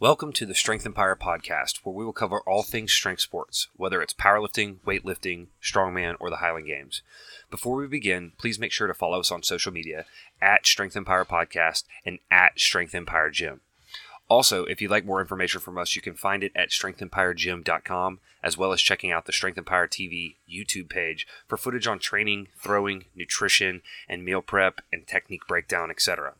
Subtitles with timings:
[0.00, 4.00] Welcome to the Strength Empire podcast, where we will cover all things strength sports, whether
[4.00, 7.02] it's powerlifting, weightlifting, strongman, or the Highland Games.
[7.50, 10.04] Before we begin, please make sure to follow us on social media
[10.40, 13.60] at Strength Empire Podcast and at Strength Empire Gym.
[14.28, 18.56] Also, if you'd like more information from us, you can find it at strengthempire.gym.com, as
[18.56, 23.06] well as checking out the Strength Empire TV YouTube page for footage on training, throwing,
[23.16, 26.34] nutrition, and meal prep and technique breakdown, etc.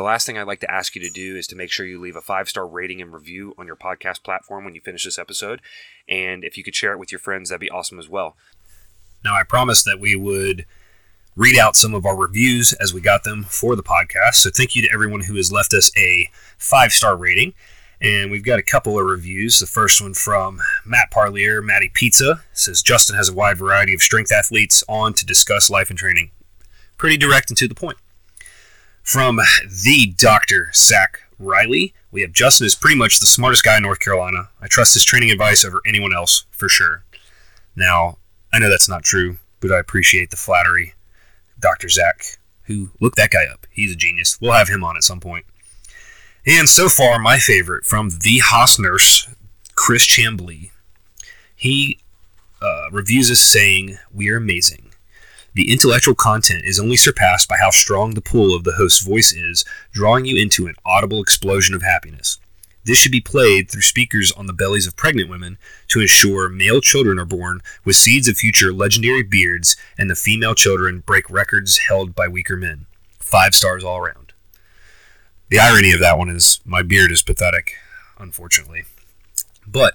[0.00, 2.00] The last thing I'd like to ask you to do is to make sure you
[2.00, 5.18] leave a five star rating and review on your podcast platform when you finish this
[5.18, 5.60] episode.
[6.08, 8.34] And if you could share it with your friends, that'd be awesome as well.
[9.22, 10.64] Now, I promised that we would
[11.36, 14.36] read out some of our reviews as we got them for the podcast.
[14.36, 17.52] So thank you to everyone who has left us a five star rating.
[18.00, 19.58] And we've got a couple of reviews.
[19.58, 24.00] The first one from Matt Parlier, Matty Pizza, says Justin has a wide variety of
[24.00, 26.30] strength athletes on to discuss life and training.
[26.96, 27.98] Pretty direct and to the point.
[29.02, 30.70] From the Dr.
[30.74, 34.50] Zach Riley, we have Justin is pretty much the smartest guy in North Carolina.
[34.60, 37.02] I trust his training advice over anyone else for sure.
[37.74, 38.18] Now,
[38.52, 40.94] I know that's not true, but I appreciate the flattery.
[41.58, 41.88] Dr.
[41.88, 43.66] Zach, who look that guy up.
[43.70, 44.40] He's a genius.
[44.40, 45.44] We'll have him on at some point.
[46.46, 49.28] And so far, my favorite from the Haas nurse,
[49.74, 50.70] Chris Chambly.
[51.54, 51.98] He
[52.62, 54.89] uh, reviews us saying, We are amazing.
[55.54, 59.32] The intellectual content is only surpassed by how strong the pull of the host's voice
[59.32, 62.38] is, drawing you into an audible explosion of happiness.
[62.84, 66.80] This should be played through speakers on the bellies of pregnant women to ensure male
[66.80, 71.78] children are born with seeds of future legendary beards and the female children break records
[71.88, 72.86] held by weaker men.
[73.18, 74.32] Five stars all around.
[75.50, 77.74] The irony of that one is my beard is pathetic,
[78.18, 78.84] unfortunately.
[79.66, 79.94] But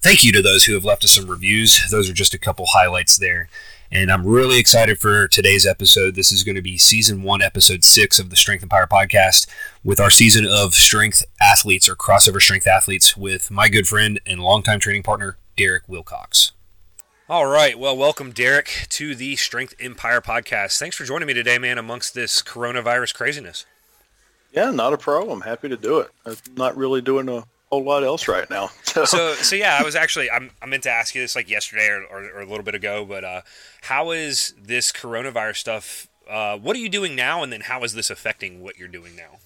[0.00, 1.90] thank you to those who have left us some reviews.
[1.90, 3.48] Those are just a couple highlights there.
[3.94, 6.14] And I'm really excited for today's episode.
[6.14, 9.46] This is going to be season one, episode six of the Strength Empire podcast
[9.84, 14.40] with our season of strength athletes or crossover strength athletes with my good friend and
[14.40, 16.52] longtime training partner, Derek Wilcox.
[17.28, 17.78] All right.
[17.78, 20.78] Well, welcome, Derek, to the Strength Empire podcast.
[20.78, 23.66] Thanks for joining me today, man, amongst this coronavirus craziness.
[24.52, 25.42] Yeah, not a problem.
[25.42, 26.10] Happy to do it.
[26.24, 28.70] I'm not really doing a whole lot else right now.
[28.92, 31.48] So, so, so yeah, I was actually I'm, I meant to ask you this like
[31.48, 33.40] yesterday or, or, or a little bit ago, but uh,
[33.80, 36.08] how is this coronavirus stuff?
[36.28, 39.16] Uh, what are you doing now, and then how is this affecting what you're doing
[39.16, 39.38] now?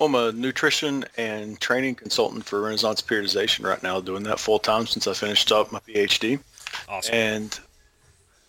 [0.00, 4.88] I'm a nutrition and training consultant for Renaissance Periodization right now, doing that full time
[4.88, 6.40] since I finished up my PhD.
[6.88, 7.14] Awesome.
[7.14, 7.60] And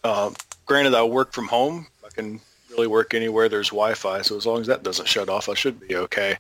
[0.04, 0.32] uh,
[0.66, 1.86] granted, I work from home.
[2.04, 2.42] I can
[2.72, 5.80] really work anywhere there's Wi-Fi, so as long as that doesn't shut off, I should
[5.80, 6.38] be okay.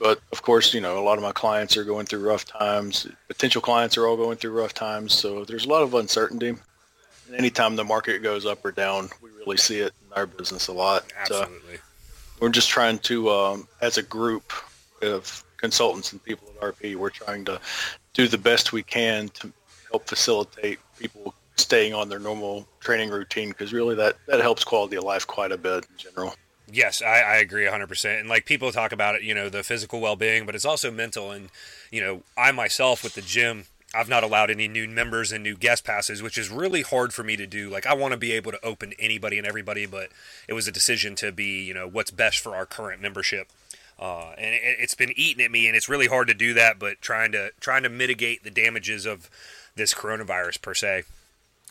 [0.00, 3.06] But of course, you know, a lot of my clients are going through rough times.
[3.28, 5.12] Potential clients are all going through rough times.
[5.12, 6.48] So there's a lot of uncertainty.
[6.48, 10.68] And anytime the market goes up or down, we really see it in our business
[10.68, 11.04] a lot.
[11.18, 11.76] Absolutely.
[11.76, 11.82] So
[12.40, 14.54] we're just trying to, um, as a group
[15.02, 17.60] of consultants and people at RP, we're trying to
[18.14, 19.52] do the best we can to
[19.90, 24.96] help facilitate people staying on their normal training routine because really that, that helps quality
[24.96, 26.34] of life quite a bit in general.
[26.72, 28.20] Yes, I, I agree 100%.
[28.20, 30.90] And like people talk about it, you know, the physical well being, but it's also
[30.90, 31.30] mental.
[31.30, 31.50] And,
[31.90, 33.64] you know, I myself with the gym,
[33.94, 37.24] I've not allowed any new members and new guest passes, which is really hard for
[37.24, 37.68] me to do.
[37.68, 40.10] Like, I want to be able to open anybody and everybody, but
[40.46, 43.48] it was a decision to be, you know, what's best for our current membership.
[43.98, 46.78] Uh, and it, it's been eating at me, and it's really hard to do that.
[46.78, 49.28] But trying to trying to mitigate the damages of
[49.76, 51.02] this coronavirus per se.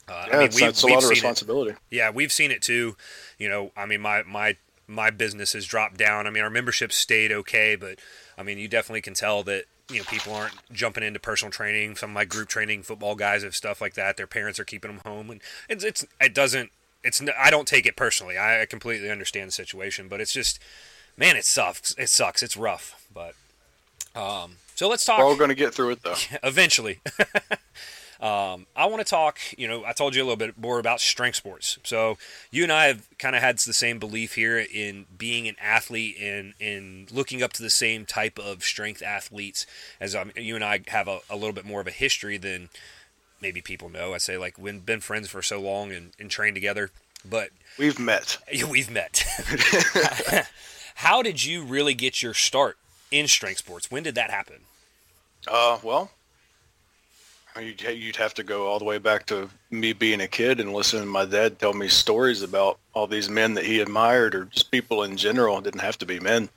[0.07, 1.71] Uh, yeah, I mean, it's, it's a lot of responsibility.
[1.71, 1.77] It.
[1.89, 2.95] Yeah, we've seen it too.
[3.39, 4.57] You know, I mean, my my
[4.89, 6.27] my business has dropped down.
[6.27, 8.00] I mean, our membership stayed okay, but
[8.38, 11.95] I mean, you definitely can tell that you know people aren't jumping into personal training.
[11.95, 14.17] Some of my group training football guys have stuff like that.
[14.17, 16.72] Their parents are keeping them home, and it's it's it doesn't
[17.03, 18.38] it's I don't take it personally.
[18.38, 20.59] I completely understand the situation, but it's just
[21.17, 21.94] man, it sucks.
[21.97, 22.44] It sucks.
[22.44, 23.35] It's rough, but
[24.16, 24.57] um.
[24.75, 25.19] So let's talk.
[25.19, 26.16] We're all going to get through it though.
[26.44, 26.99] Eventually.
[28.19, 31.00] Um, I want to talk, you know, I told you a little bit more about
[31.00, 31.80] strength sports.
[31.84, 32.18] So
[32.52, 36.18] you and I have kind of had the same belief here in being an athlete
[36.19, 39.66] and in looking up to the same type of strength athletes
[40.02, 42.67] as um, you and I have a, a, little bit more of a history than
[43.41, 44.14] maybe people know.
[44.14, 46.91] I say like we've been friends for so long and, and trained together,
[47.23, 48.38] but we've met.
[48.70, 49.23] We've met.
[50.96, 52.78] How did you really get your start
[53.11, 53.90] in strength sports?
[53.90, 54.64] When did that happen?
[55.47, 56.11] Uh, well,
[57.57, 61.03] You'd have to go all the way back to me being a kid and listening
[61.03, 64.72] to my dad tell me stories about all these men that he admired, or just
[64.72, 65.57] people in general.
[65.57, 66.49] It didn't have to be men.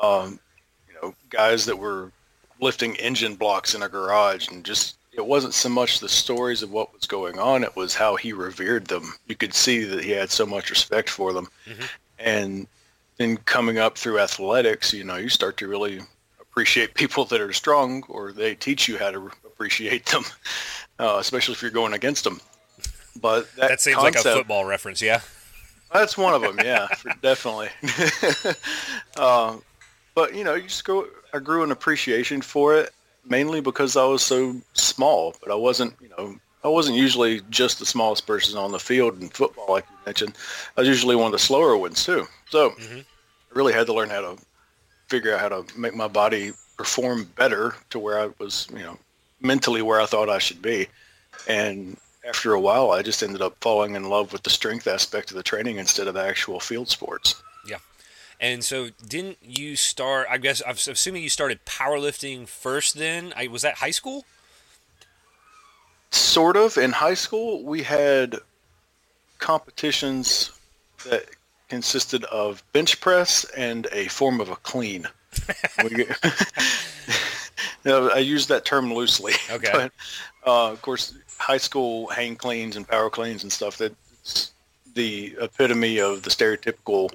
[0.00, 0.38] Um,
[0.88, 2.12] you know, guys that were
[2.60, 6.70] lifting engine blocks in a garage, and just it wasn't so much the stories of
[6.70, 9.14] what was going on; it was how he revered them.
[9.26, 11.84] You could see that he had so much respect for them, mm-hmm.
[12.18, 12.66] and
[13.16, 16.00] then coming up through athletics, you know, you start to really
[16.40, 20.24] appreciate people that are strong, or they teach you how to appreciate them,
[20.98, 22.40] uh, especially if you're going against them.
[23.20, 25.20] But that, that seems concept, like a football reference, yeah.
[25.92, 27.68] That's one of them, yeah, for, definitely.
[29.16, 29.56] uh,
[30.14, 31.06] but you know, you just go.
[31.32, 32.92] I grew an appreciation for it
[33.28, 35.34] mainly because I was so small.
[35.40, 39.20] But I wasn't, you know, I wasn't usually just the smallest person on the field
[39.20, 40.34] in football, like you mentioned.
[40.76, 42.26] I was usually one of the slower ones too.
[42.50, 42.98] So mm-hmm.
[42.98, 44.42] I really had to learn how to
[45.08, 48.98] figure out how to make my body perform better to where I was, you know,
[49.40, 50.88] mentally where I thought I should be.
[51.48, 51.96] And
[52.26, 55.36] after a while, I just ended up falling in love with the strength aspect of
[55.36, 57.40] the training instead of the actual field sports.
[57.68, 57.78] Yeah.
[58.40, 60.26] And so, didn't you start?
[60.30, 62.96] I guess I'm assuming you started powerlifting first.
[62.96, 64.24] Then, I was that high school.
[66.10, 66.76] Sort of.
[66.76, 68.36] In high school, we had
[69.38, 70.52] competitions
[71.08, 71.26] that
[71.68, 75.06] consisted of bench press and a form of a clean.
[77.86, 79.32] I use that term loosely.
[79.50, 79.70] Okay.
[79.72, 79.92] But,
[80.46, 83.78] uh, of course, high school hang cleans and power cleans and stuff.
[83.78, 84.52] That's
[84.94, 87.10] the epitome of the stereotypical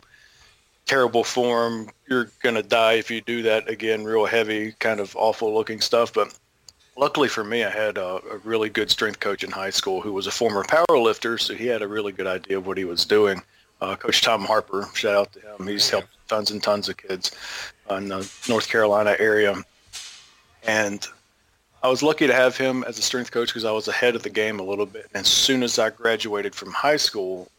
[0.85, 1.89] terrible form.
[2.09, 4.03] You're gonna die if you do that again.
[4.03, 6.13] Real heavy, kind of awful looking stuff.
[6.13, 6.38] But
[6.97, 10.13] luckily for me, I had a, a really good strength coach in high school who
[10.13, 12.85] was a former power lifter, so he had a really good idea of what he
[12.85, 13.41] was doing.
[13.81, 15.67] Uh, coach Tom Harper, shout out to him.
[15.67, 17.31] He's helped tons and tons of kids
[17.89, 19.56] in the North Carolina area.
[20.63, 21.08] And
[21.84, 24.24] I was lucky to have him as a strength coach because I was ahead of
[24.24, 25.08] the game a little bit.
[25.13, 27.50] And as soon as I graduated from high school,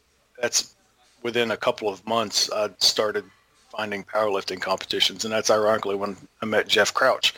[0.40, 0.74] that's
[1.22, 3.24] within a couple of months, I started
[3.70, 5.24] finding powerlifting competitions.
[5.24, 7.34] And that's ironically when I met Jeff Crouch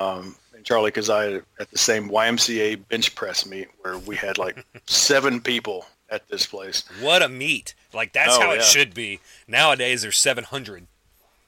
[0.00, 4.64] um, and Charlie Kazai at the same YMCA bench press meet where we had like
[4.86, 6.84] seven people at this place.
[7.00, 7.74] What a meet.
[7.94, 8.62] Like, that's oh, how it yeah.
[8.62, 9.20] should be.
[9.46, 10.86] Nowadays, there's 700.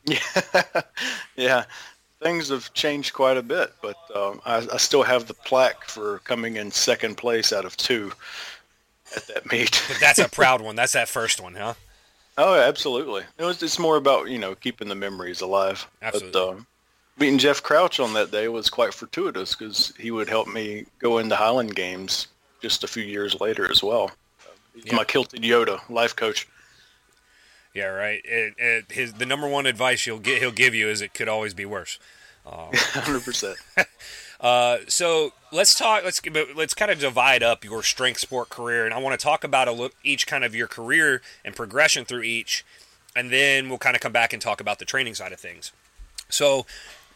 [0.06, 0.82] Yeah.
[1.34, 1.64] yeah
[2.24, 6.20] things have changed quite a bit, but um, I, I, still have the plaque for
[6.20, 8.12] coming in second place out of two
[9.14, 9.80] at that meet.
[10.00, 10.74] that's a proud one.
[10.74, 11.74] That's that first one, huh?
[12.38, 13.24] Oh, absolutely.
[13.36, 15.86] It was, it's more about you know keeping the memories alive.
[16.00, 16.32] Absolutely.
[16.32, 16.66] But, um,
[17.18, 21.18] meeting Jeff Crouch on that day was quite fortuitous because he would help me go
[21.18, 22.28] into Highland Games
[22.62, 24.10] just a few years later as well.
[24.74, 24.96] He's yeah.
[24.96, 26.48] my kilted Yoda life coach.
[27.74, 28.22] Yeah, right.
[28.24, 31.28] It, it, his the number one advice he'll get he'll give you is it could
[31.28, 31.98] always be worse.
[32.46, 33.56] Um, Hundred percent.
[34.40, 36.04] Uh, so let's talk.
[36.04, 36.20] Let's
[36.54, 39.68] let's kind of divide up your strength sport career, and I want to talk about
[39.68, 42.62] a look each kind of your career and progression through each,
[43.16, 45.72] and then we'll kind of come back and talk about the training side of things.
[46.28, 46.66] So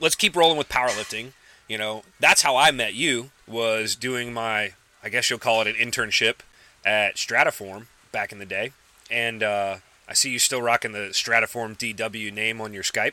[0.00, 1.32] let's keep rolling with powerlifting.
[1.69, 3.31] You know, that's how I met you.
[3.46, 4.72] Was doing my,
[5.02, 6.37] I guess you'll call it an internship
[6.82, 8.72] at Strataform back in the day,
[9.10, 9.76] and uh,
[10.08, 13.12] I see you still rocking the Stratiform DW name on your Skype.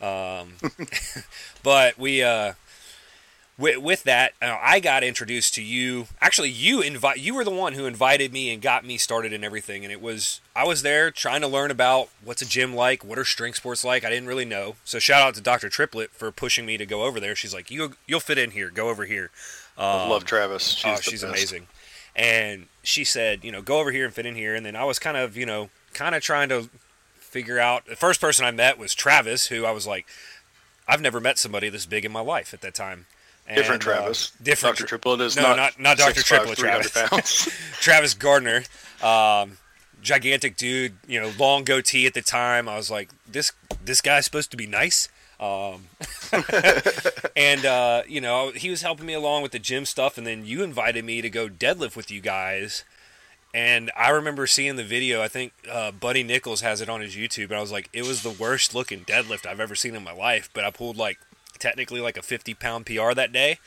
[0.00, 0.54] Um,
[1.62, 2.52] but we, uh,
[3.58, 6.06] with, with that, uh, I got introduced to you.
[6.20, 9.42] Actually, you invite you were the one who invited me and got me started in
[9.42, 9.82] everything.
[9.82, 13.18] And it was I was there trying to learn about what's a gym like, what
[13.18, 14.04] are strength sports like.
[14.04, 14.76] I didn't really know.
[14.84, 15.68] So shout out to Dr.
[15.68, 17.34] Triplett for pushing me to go over there.
[17.34, 18.70] She's like, you you'll fit in here.
[18.70, 19.30] Go over here.
[19.78, 20.68] Um, I love Travis.
[20.68, 21.66] She's, oh, she's amazing.
[22.14, 24.54] And she said, you know, go over here and fit in here.
[24.54, 26.68] And then I was kind of, you know, kind of trying to
[27.14, 27.86] figure out.
[27.86, 30.06] The first person I met was Travis, who I was like,
[30.86, 33.06] I've never met somebody this big in my life at that time.
[33.48, 34.32] And, different uh, Travis.
[34.32, 34.76] Uh, different.
[34.76, 34.88] Dr.
[34.88, 36.22] Triplett is no, not not, not Dr.
[36.22, 36.58] Triplett.
[36.58, 37.48] Travis.
[37.80, 38.62] Travis Gardner,
[39.02, 39.58] um,
[40.02, 40.96] gigantic dude.
[41.06, 42.68] You know, long goatee at the time.
[42.68, 43.52] I was like, this
[43.84, 45.08] this guy's supposed to be nice.
[45.38, 45.84] Um,
[47.36, 50.44] and uh, you know, he was helping me along with the gym stuff, and then
[50.44, 52.84] you invited me to go deadlift with you guys
[53.56, 55.22] and I remember seeing the video.
[55.22, 58.06] I think uh, Buddy Nichols has it on his YouTube, and I was like, it
[58.06, 60.50] was the worst looking deadlift I've ever seen in my life.
[60.52, 61.18] But I pulled like
[61.58, 63.58] technically like a 50 pound PR that day,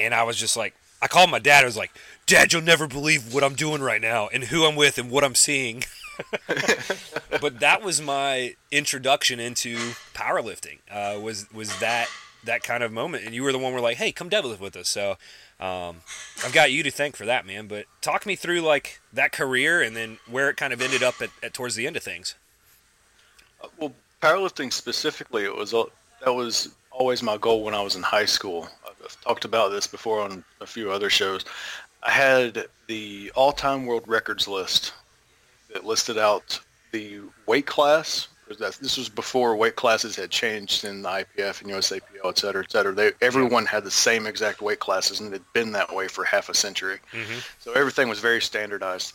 [0.00, 1.62] and I was just like, I called my dad.
[1.62, 1.92] I was like,
[2.26, 5.22] Dad, you'll never believe what I'm doing right now, and who I'm with, and what
[5.22, 5.84] I'm seeing.
[7.40, 9.76] but that was my introduction into
[10.12, 10.78] powerlifting.
[10.90, 12.08] Uh, was was that
[12.42, 14.58] that kind of moment, and you were the one who were like, "Hey, come deadlift
[14.58, 15.18] with us." So
[15.58, 15.96] um,
[16.44, 17.66] I've got you to thank for that, man.
[17.66, 21.20] But talk me through like that career and then where it kind of ended up
[21.20, 22.34] at, at towards the end of things.
[23.78, 28.24] Well, powerlifting specifically, it was that was always my goal when I was in high
[28.24, 28.68] school.
[28.86, 31.44] I've talked about this before on a few other shows.
[32.02, 34.92] I had the all-time world records list
[35.72, 36.60] that listed out
[36.92, 42.00] the weight class this was before weight classes had changed in the IPF and USAPL,
[42.26, 42.92] et cetera, et cetera.
[42.92, 46.24] They, everyone had the same exact weight classes, and it had been that way for
[46.24, 46.98] half a century.
[47.12, 47.38] Mm-hmm.
[47.58, 49.14] So everything was very standardized.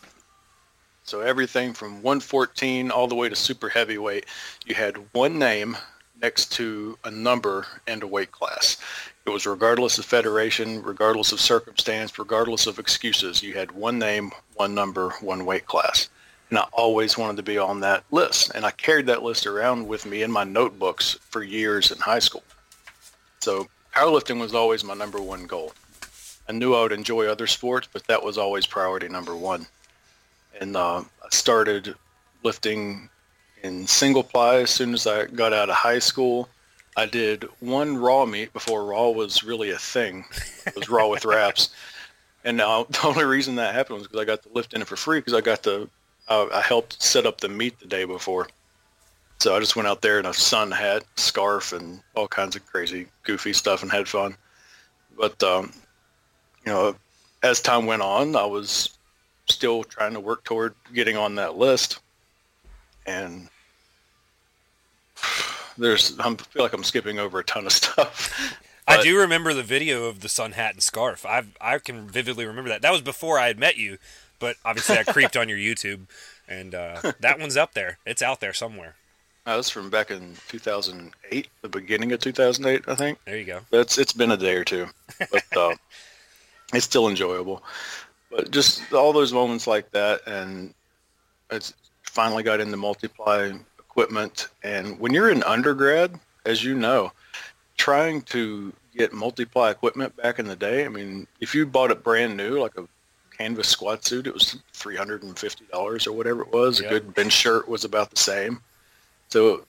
[1.04, 4.26] So everything from 114 all the way to super heavyweight,
[4.66, 5.78] you had one name,
[6.22, 8.78] next to a number and a weight class.
[9.26, 13.42] It was regardless of federation, regardless of circumstance, regardless of excuses.
[13.42, 16.10] You had one name, one number, one weight class.
[16.52, 18.52] And I always wanted to be on that list.
[18.54, 22.20] And I carried that list around with me in my notebooks for years in high
[22.20, 22.44] school.
[23.40, 25.72] So powerlifting was always my number one goal.
[26.50, 29.66] I knew I would enjoy other sports, but that was always priority number one.
[30.60, 31.96] And uh, I started
[32.44, 33.10] lifting
[33.64, 36.50] in single ply as soon as I got out of high school.
[36.98, 40.26] I did one raw meet before raw was really a thing.
[40.66, 41.70] It was raw with wraps.
[42.44, 44.88] And now the only reason that happened was because I got to lift in it
[44.88, 45.88] for free because I got to,
[46.32, 48.48] uh, I helped set up the meet the day before.
[49.40, 52.66] So I just went out there in a sun hat, scarf, and all kinds of
[52.66, 54.38] crazy, goofy stuff and had fun.
[55.18, 55.74] But, um,
[56.66, 56.96] you know,
[57.44, 58.98] as time went on, I was
[59.48, 62.00] still trying to work toward getting on that list.
[63.06, 63.50] And
[65.78, 68.58] there's I feel like I'm skipping over a ton of stuff.
[68.88, 71.26] I do remember the video of the sun hat and scarf.
[71.26, 72.82] I I can vividly remember that.
[72.84, 73.98] That was before I had met you,
[74.42, 76.08] but obviously I creeped on your YouTube,
[76.50, 78.00] and uh, that one's up there.
[78.06, 78.96] It's out there somewhere.
[79.46, 83.20] That was from back in 2008, the beginning of 2008, I think.
[83.24, 83.62] There you go.
[83.72, 84.88] That's it's been a day or two,
[85.32, 85.76] but uh,
[86.74, 87.64] it's still enjoyable.
[88.30, 90.74] But just all those moments like that, and
[91.50, 94.50] it's finally got into multiply equipment.
[94.64, 97.12] And when you're in undergrad, as you know,
[97.78, 102.04] trying to get multiply equipment back in the day, I mean, if you bought it
[102.04, 102.88] brand new, like a
[103.42, 106.80] canvas squat suit, it was $350 or whatever it was.
[106.80, 106.92] Yep.
[106.92, 108.62] A good bench shirt was about the same.
[109.30, 109.66] So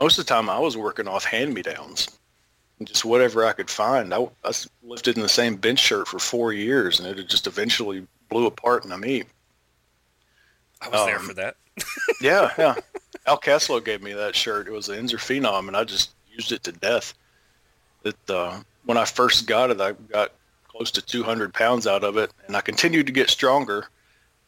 [0.00, 2.08] most of the time I was working off hand-me-downs.
[2.82, 4.12] Just whatever I could find.
[4.12, 4.52] I, I
[4.82, 8.84] lifted in the same bench shirt for four years, and it just eventually blew apart
[8.84, 9.26] in a meet.
[10.82, 11.56] I was um, there for that.
[12.20, 12.74] yeah, yeah.
[13.26, 14.66] Al Caslow gave me that shirt.
[14.66, 17.14] It was an Inzer Phenom, and I just used it to death.
[18.04, 20.32] It, uh, when I first got it, I got
[20.74, 23.86] close to 200 pounds out of it, and I continued to get stronger.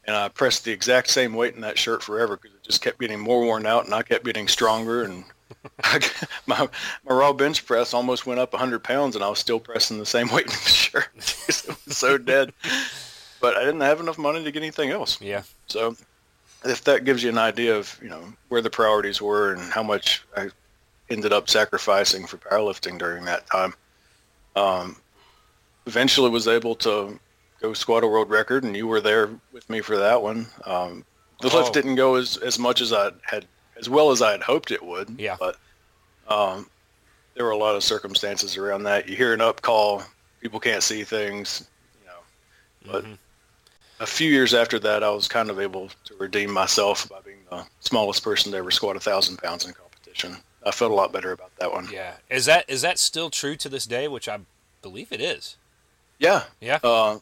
[0.06, 3.00] And I pressed the exact same weight in that shirt forever because it just kept
[3.00, 5.02] getting more worn out, and I kept getting stronger.
[5.02, 5.25] And
[6.47, 6.68] my
[7.04, 10.06] my raw bench press almost went up 100 pounds, and I was still pressing the
[10.06, 11.09] same weight in the shirt.
[11.16, 12.52] it was so dead.
[13.40, 15.21] But I didn't have enough money to get anything else.
[15.21, 15.42] Yeah.
[15.66, 15.97] So
[16.64, 19.83] if that gives you an idea of you know where the priorities were and how
[19.83, 20.50] much I
[21.11, 23.75] ended up sacrificing for powerlifting during that time.
[24.54, 24.97] Um,
[25.87, 27.19] eventually was able to
[27.61, 30.47] go squat a world record, and you were there with me for that one.
[30.64, 31.05] Um,
[31.40, 31.59] the oh.
[31.59, 33.47] lift didn't go as, as much as I had,
[33.78, 35.16] as well as I had hoped it would.
[35.19, 35.37] Yeah.
[35.38, 35.57] But
[36.28, 36.69] um,
[37.35, 39.09] there were a lot of circumstances around that.
[39.09, 40.02] You hear an up call,
[40.40, 41.69] people can't see things,
[42.00, 42.93] you know.
[42.93, 43.14] But mm-hmm
[44.00, 47.38] a few years after that, I was kind of able to redeem myself by being
[47.50, 50.37] the smallest person to ever squat a thousand pounds in competition.
[50.64, 51.88] I felt a lot better about that one.
[51.93, 54.09] Yeah, is that is that still true to this day?
[54.09, 54.40] Which I
[54.83, 55.57] believe it is.
[56.18, 56.78] Yeah, yeah.
[56.82, 57.18] Uh,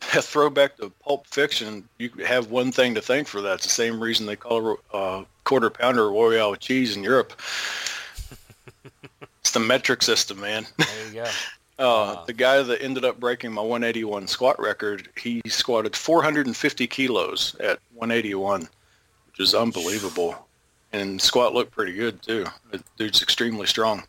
[0.14, 1.88] a throwback to Pulp Fiction.
[1.98, 3.54] You have one thing to thank for that.
[3.54, 7.32] It's the same reason they call a uh, quarter pounder Royale cheese in Europe.
[9.40, 10.66] it's the metric system, man.
[10.76, 11.26] There you go.
[11.78, 17.54] Uh, the guy that ended up breaking my 181 squat record, he squatted 450 kilos
[17.60, 20.48] at 181, which is unbelievable.
[20.92, 22.46] And squat looked pretty good too.
[22.72, 24.02] The dude's extremely strong.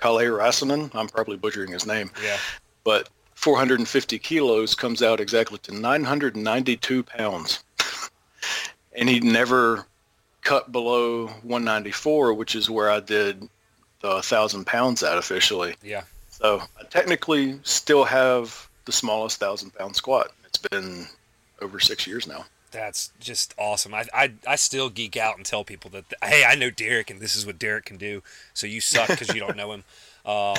[0.00, 2.10] Kale Rassinen, I'm probably butchering his name.
[2.20, 2.36] Yeah.
[2.84, 7.62] But 450 kilos comes out exactly to 992 pounds.
[8.96, 9.86] and he never
[10.42, 13.48] cut below 194, which is where I did
[14.00, 15.74] the 1,000 pounds at officially.
[15.82, 16.02] Yeah.
[16.30, 20.32] So I technically still have the smallest thousand pound squat.
[20.46, 21.06] It's been
[21.60, 22.44] over six years now.
[22.70, 23.94] That's just awesome.
[23.94, 27.20] I, I, I still geek out and tell people that, hey, I know Derek and
[27.20, 28.22] this is what Derek can do.
[28.54, 29.84] So you suck because you don't know him.
[30.28, 30.56] Um,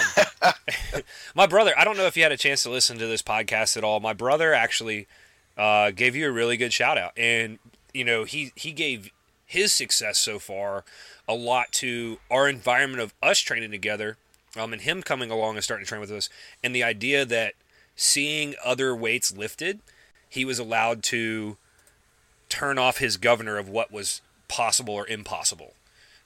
[1.35, 3.77] my brother, I don't know if you had a chance to listen to this podcast
[3.77, 3.99] at all.
[3.99, 5.07] My brother actually
[5.55, 7.11] uh, gave you a really good shout out.
[7.15, 7.59] And,
[7.93, 9.11] you know, he, he gave
[9.45, 10.83] his success so far
[11.27, 14.17] a lot to our environment of us training together
[14.57, 16.29] um, and him coming along and starting to train with us,
[16.63, 17.53] and the idea that
[17.95, 19.79] seeing other weights lifted,
[20.27, 21.57] he was allowed to
[22.47, 25.73] turn off his governor of what was possible or impossible.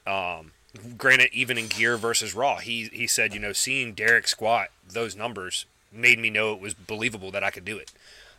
[0.08, 0.52] Um,
[0.98, 5.16] granted, even in gear versus raw, he he said, you know, seeing Derek squat those
[5.16, 7.92] numbers made me know it was believable that I could do it.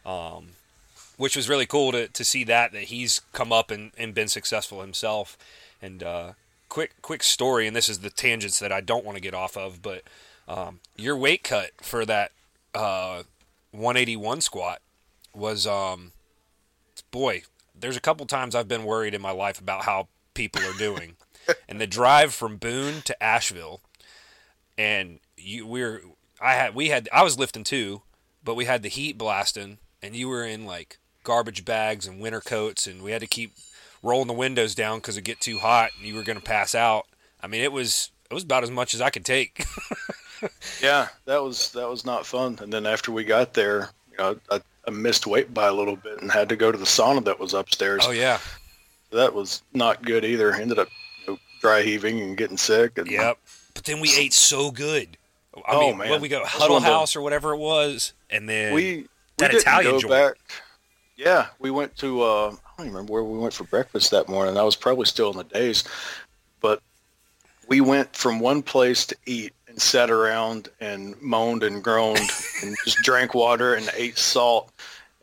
[0.05, 0.49] Um,
[1.17, 4.29] which was really cool to, to see that that he's come up and, and been
[4.29, 5.39] successful himself
[5.81, 6.33] and uh,
[6.69, 9.57] quick quick story, and this is the tangents that I don't want to get off
[9.57, 10.03] of, but
[10.49, 12.33] um, your weight cut for that
[12.75, 13.23] uh,
[13.71, 14.81] 181 squat
[15.33, 16.13] was um,
[17.11, 17.43] boy.
[17.79, 21.17] There's a couple times I've been worried in my life about how people are doing.
[21.69, 23.81] And the drive from Boone to Asheville,
[24.77, 26.03] and you we were
[26.41, 28.03] I had we had I was lifting too,
[28.43, 32.41] but we had the heat blasting, and you were in like garbage bags and winter
[32.41, 33.55] coats, and we had to keep
[34.03, 36.75] rolling the windows down because it get too hot, and you were going to pass
[36.75, 37.07] out.
[37.43, 39.65] I mean, it was it was about as much as I could take.
[40.83, 42.59] yeah, that was that was not fun.
[42.61, 45.97] And then after we got there, you know, I, I missed weight by a little
[45.97, 48.05] bit and had to go to the sauna that was upstairs.
[48.07, 48.39] Oh yeah,
[49.11, 50.53] that was not good either.
[50.53, 50.89] Ended up
[51.65, 52.99] dry heaving and getting sick.
[52.99, 53.39] And, yep.
[53.73, 55.17] But then we ate so good.
[55.57, 58.75] I oh mean, man, when we go Huddle House or whatever it was, and then
[58.75, 59.07] we
[59.39, 60.11] that we Italian go joint.
[60.11, 60.35] back.
[61.17, 62.23] Yeah, we went to.
[62.23, 64.59] Uh, I don't even remember where we went for breakfast that morning.
[64.59, 65.85] I was probably still in the days,
[66.61, 66.83] but
[67.69, 72.19] we went from one place to eat and sat around and moaned and groaned
[72.63, 74.73] and just drank water and ate salt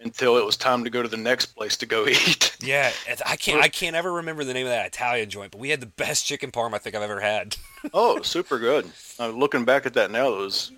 [0.04, 2.56] until it was time to go to the next place to go eat.
[2.62, 2.92] Yeah,
[3.26, 3.64] I can't.
[3.64, 6.26] I can't ever remember the name of that Italian joint, but we had the best
[6.26, 7.56] chicken parm I think I've ever had.
[7.94, 8.90] oh, super good.
[9.20, 10.72] Uh, looking back at that now, it was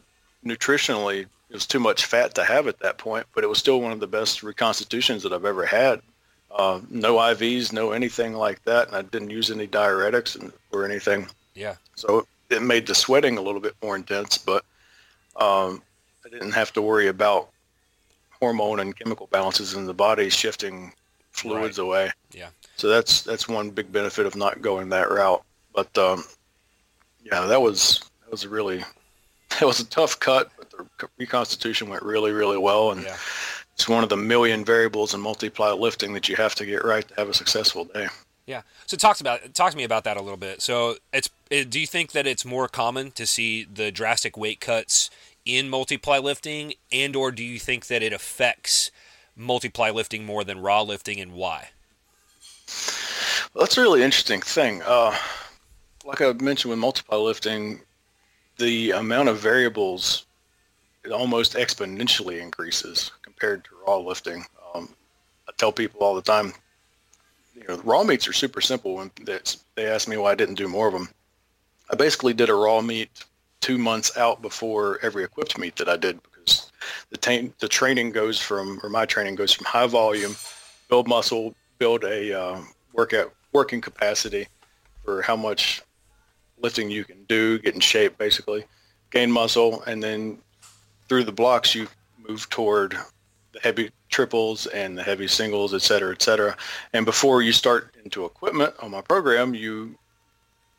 [0.46, 3.80] nutritionally it was too much fat to have at that point, but it was still
[3.80, 6.02] one of the best reconstitutions that I've ever had.
[6.50, 10.84] Uh, no IVs, no anything like that, and I didn't use any diuretics and, or
[10.84, 11.28] anything.
[11.54, 11.76] Yeah.
[11.94, 14.66] So it made the sweating a little bit more intense, but
[15.36, 15.84] um,
[16.26, 17.50] I didn't have to worry about
[18.44, 20.92] hormone and chemical balances in the body shifting
[21.32, 21.86] fluids Right.
[21.86, 22.12] away.
[22.34, 22.50] Yeah.
[22.76, 25.42] So that's that's one big benefit of not going that route.
[25.74, 26.26] But um,
[27.24, 28.84] yeah, that was that was a really
[29.60, 33.16] that was a tough cut, but the reconstitution went really really well, and Yeah.
[33.76, 37.08] it's one of the million variables in multiply lifting that you have to get right
[37.08, 38.08] to have a successful day.
[38.46, 38.64] Yeah.
[38.88, 40.62] So talks about talk to me about that a little bit.
[40.62, 44.60] So it's it, do you think that it's more common to see the drastic weight
[44.60, 45.10] cuts
[45.46, 48.92] in multiply lifting, and or do you think that it affects
[49.36, 51.70] multiply lifting more than raw lifting, and why?
[53.54, 54.82] Well, that's a really interesting thing.
[54.86, 55.16] Uh,
[56.06, 57.82] like I mentioned with multiply lifting,
[58.58, 60.26] the amount of variables
[61.12, 64.46] almost exponentially increases compared to raw lifting.
[64.74, 64.90] Um,
[65.48, 66.54] I tell people all the time,
[67.56, 68.96] you know, raw meets are super simple.
[68.96, 71.10] When they ask me why I didn't do more of them,
[71.90, 73.26] I basically did a raw meet
[73.64, 76.70] two months out before every equipped meet that I did because
[77.12, 80.36] the, ta- the training goes from, or my training goes from high volume,
[80.90, 82.60] build muscle, build a uh,
[82.92, 84.48] workout working capacity
[85.06, 85.82] for how much
[86.60, 88.66] lifting you can do, get in shape basically,
[89.12, 90.40] gain muscle, and then
[91.08, 91.88] through the blocks you
[92.28, 92.98] move toward
[93.54, 96.58] the heavy triples and the heavy singles, et cetera, et cetera.
[96.92, 99.96] And before you start into equipment on my program, you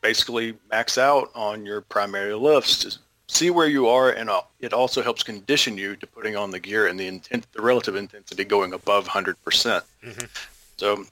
[0.05, 4.75] basically max out on your primary lifts to see where you are, and uh, it
[4.75, 8.45] also helps condition you to putting on the gear and the intent, the relative intensity
[8.45, 9.35] going above 100%.
[9.43, 10.29] percent Mhm.
[10.77, 11.07] So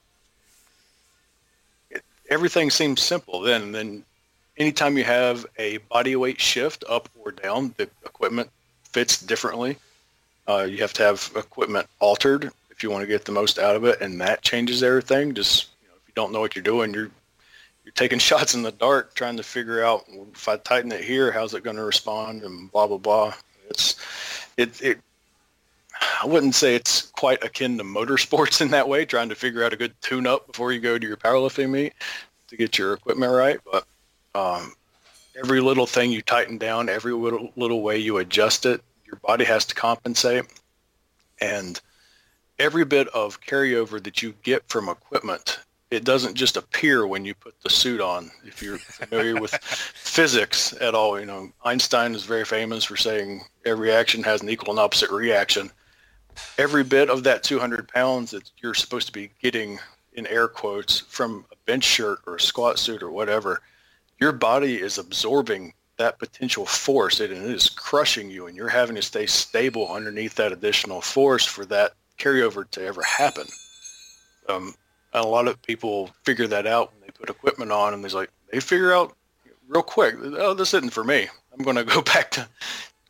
[1.90, 3.62] it, everything seems simple then.
[3.62, 4.04] And then
[4.58, 8.50] anytime you have a body weight shift up or down, the equipment
[8.84, 9.78] fits differently.
[10.46, 13.74] Uh, you have to have equipment altered if you want to get the most out
[13.74, 15.32] of it, and that changes everything.
[15.32, 17.10] Just you know, if you don't know what you're doing, you're
[17.84, 21.04] you're taking shots in the dark, trying to figure out well, if I tighten it
[21.04, 23.34] here, how's it going to respond, and blah blah blah.
[23.68, 23.96] It's
[24.56, 24.98] it it.
[26.22, 29.72] I wouldn't say it's quite akin to motorsports in that way, trying to figure out
[29.72, 31.94] a good tune-up before you go to your powerlifting meet
[32.48, 33.60] to get your equipment right.
[33.70, 33.86] But
[34.34, 34.74] um,
[35.36, 39.44] every little thing you tighten down, every little little way you adjust it, your body
[39.44, 40.44] has to compensate,
[41.40, 41.80] and
[42.58, 45.58] every bit of carryover that you get from equipment,
[45.92, 48.30] it doesn't just appear when you put the suit on.
[48.46, 53.42] If you're familiar with physics at all, you know Einstein is very famous for saying
[53.66, 55.70] every action has an equal and opposite reaction.
[56.56, 59.78] Every bit of that 200 pounds that you're supposed to be getting
[60.14, 63.60] in air quotes from a bench shirt or a squat suit or whatever,
[64.18, 68.96] your body is absorbing that potential force and it is crushing you and you're having
[68.96, 73.46] to stay stable underneath that additional force for that carryover to ever happen.
[74.48, 74.74] Um,
[75.12, 78.14] and a lot of people figure that out when they put equipment on and there's
[78.14, 79.14] like they figure out
[79.68, 81.28] real quick, oh, this isn't for me.
[81.52, 82.48] I'm going to go back to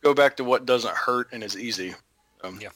[0.01, 1.95] go back to what doesn't hurt and is easy.
[2.43, 2.69] Um, Yeah.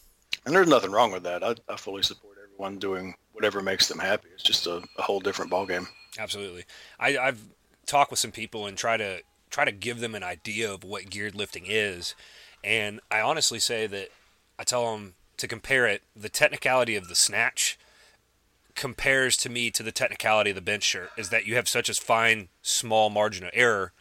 [0.45, 1.43] And there's nothing wrong with that.
[1.43, 4.29] I, I fully support everyone doing whatever makes them happy.
[4.33, 5.87] It's just a, a whole different ballgame.
[6.17, 6.63] Absolutely.
[6.99, 7.43] I, I've
[7.85, 11.09] talked with some people and try to try to give them an idea of what
[11.09, 12.15] geared lifting is,
[12.63, 14.09] and I honestly say that
[14.57, 16.01] I tell them to compare it.
[16.15, 17.77] The technicality of the snatch
[18.77, 21.09] compares to me to the technicality of the bench shirt.
[21.17, 23.91] Is that you have such a fine, small margin of error,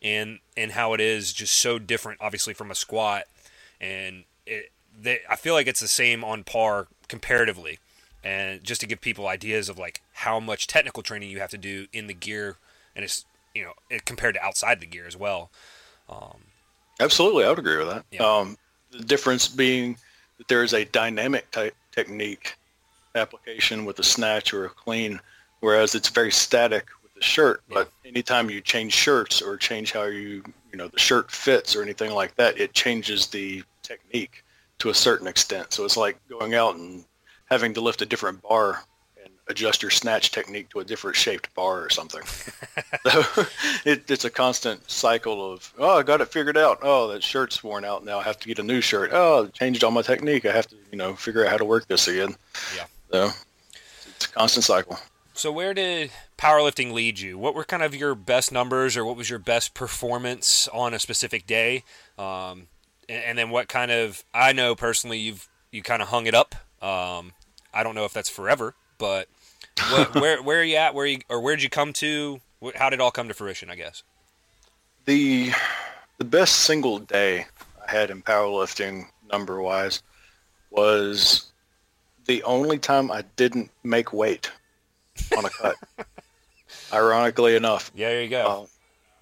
[0.00, 3.24] in and how it is just so different, obviously from a squat,
[3.80, 4.70] and it.
[5.02, 7.78] They, I feel like it's the same on par comparatively
[8.22, 11.58] and just to give people ideas of like how much technical training you have to
[11.58, 12.56] do in the gear
[12.94, 15.50] and it's you know it, compared to outside the gear as well.
[16.08, 16.38] Um,
[16.98, 18.04] Absolutely, I would agree with that.
[18.10, 18.22] Yeah.
[18.22, 18.58] Um,
[18.90, 19.96] the difference being
[20.38, 22.56] that there is a dynamic type technique
[23.14, 25.20] application with a snatch or a clean,
[25.60, 27.62] whereas it's very static with the shirt.
[27.68, 30.42] But anytime you change shirts or change how you,
[30.72, 34.44] you know, the shirt fits or anything like that, it changes the technique
[34.78, 35.72] to a certain extent.
[35.72, 37.04] So it's like going out and
[37.50, 38.82] having to lift a different bar
[39.22, 42.22] and adjust your snatch technique to a different shaped bar or something.
[43.10, 43.46] so
[43.84, 46.78] it, it's a constant cycle of, oh, I got it figured out.
[46.82, 48.20] Oh, that shirt's worn out now.
[48.20, 49.10] I have to get a new shirt.
[49.12, 50.46] Oh, I changed all my technique.
[50.46, 52.34] I have to, you know, figure out how to work this again.
[52.76, 52.84] Yeah.
[53.10, 53.30] So
[54.16, 54.98] it's a constant cycle.
[55.34, 57.38] So where did powerlifting lead you?
[57.38, 60.98] What were kind of your best numbers, or what was your best performance on a
[60.98, 61.84] specific day?
[62.18, 62.68] Um,
[63.08, 64.24] and, and then what kind of?
[64.34, 66.54] I know personally, you've you kind of hung it up.
[66.82, 67.32] Um,
[67.72, 69.28] I don't know if that's forever, but
[69.90, 70.94] what, where where are you at?
[70.94, 72.40] Where you or where did you come to?
[72.74, 73.70] How did it all come to fruition?
[73.70, 74.02] I guess.
[75.06, 75.52] The
[76.18, 77.46] the best single day
[77.86, 80.02] I had in powerlifting number wise
[80.70, 81.49] was
[82.30, 84.52] the only time I didn't make weight
[85.36, 85.74] on a cut.
[86.92, 88.68] Ironically enough, Yeah, there you go.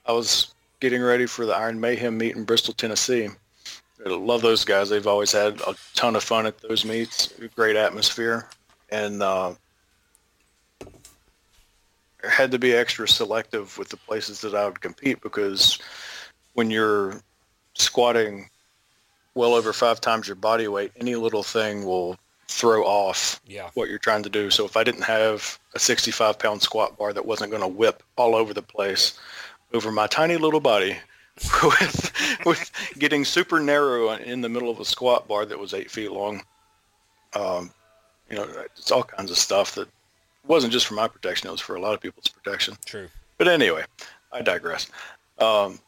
[0.06, 3.30] uh, I was getting ready for the Iron Mayhem meet in Bristol, Tennessee.
[4.04, 4.90] I love those guys.
[4.90, 7.32] They've always had a ton of fun at those meets.
[7.56, 8.46] Great atmosphere,
[8.90, 9.54] and uh,
[10.84, 15.78] I had to be extra selective with the places that I would compete because
[16.52, 17.22] when you're
[17.72, 18.50] squatting
[19.34, 23.70] well over five times your body weight, any little thing will throw off yeah.
[23.74, 24.50] what you're trying to do.
[24.50, 28.02] So if I didn't have a 65 pound squat bar that wasn't going to whip
[28.16, 29.18] all over the place
[29.74, 30.96] over my tiny little body
[31.62, 32.12] with,
[32.46, 36.10] with getting super narrow in the middle of a squat bar that was eight feet
[36.10, 36.42] long,
[37.34, 37.70] um,
[38.30, 39.88] you know, it's all kinds of stuff that
[40.46, 41.48] wasn't just for my protection.
[41.48, 42.76] It was for a lot of people's protection.
[42.86, 43.08] True.
[43.36, 43.84] But anyway,
[44.32, 44.88] I digress.
[45.38, 45.78] Um,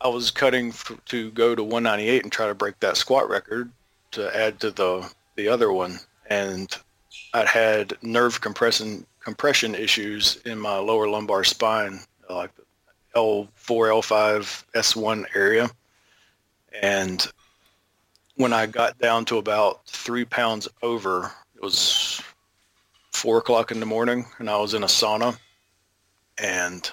[0.00, 3.70] I was cutting f- to go to 198 and try to break that squat record
[4.12, 6.76] to add to the the other one, and
[7.32, 12.64] I'd had nerve compression compression issues in my lower lumbar spine, like the
[13.14, 15.70] L4, L5, S1 area,
[16.82, 17.30] and
[18.34, 22.20] when I got down to about three pounds over, it was
[23.12, 25.38] four o'clock in the morning, and I was in a sauna,
[26.42, 26.90] and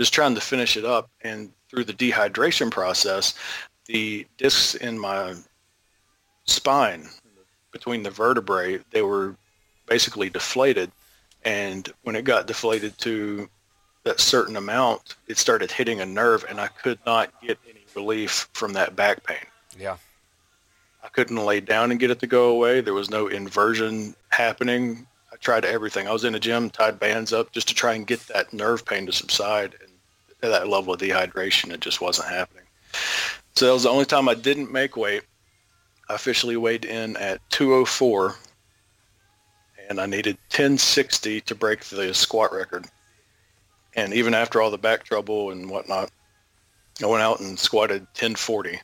[0.00, 1.10] just trying to finish it up.
[1.20, 3.34] And through the dehydration process,
[3.86, 5.34] the discs in my
[6.44, 7.08] spine
[7.72, 9.36] between the vertebrae, they were
[9.86, 10.90] basically deflated.
[11.44, 13.48] And when it got deflated to
[14.04, 18.48] that certain amount, it started hitting a nerve, and I could not get any relief
[18.52, 19.44] from that back pain.
[19.78, 19.96] Yeah.
[21.02, 22.80] I couldn't lay down and get it to go away.
[22.80, 25.06] There was no inversion happening.
[25.32, 26.08] I tried everything.
[26.08, 28.84] I was in a gym, tied bands up just to try and get that nerve
[28.84, 29.74] pain to subside.
[29.80, 29.92] And
[30.42, 32.64] at that level of dehydration, it just wasn't happening.
[33.54, 35.22] So that was the only time I didn't make weight.
[36.08, 38.34] I officially weighed in at 204,
[39.88, 42.86] and I needed 1060 to break the squat record.
[43.94, 46.10] And even after all the back trouble and whatnot,
[47.02, 48.80] I went out and squatted 1040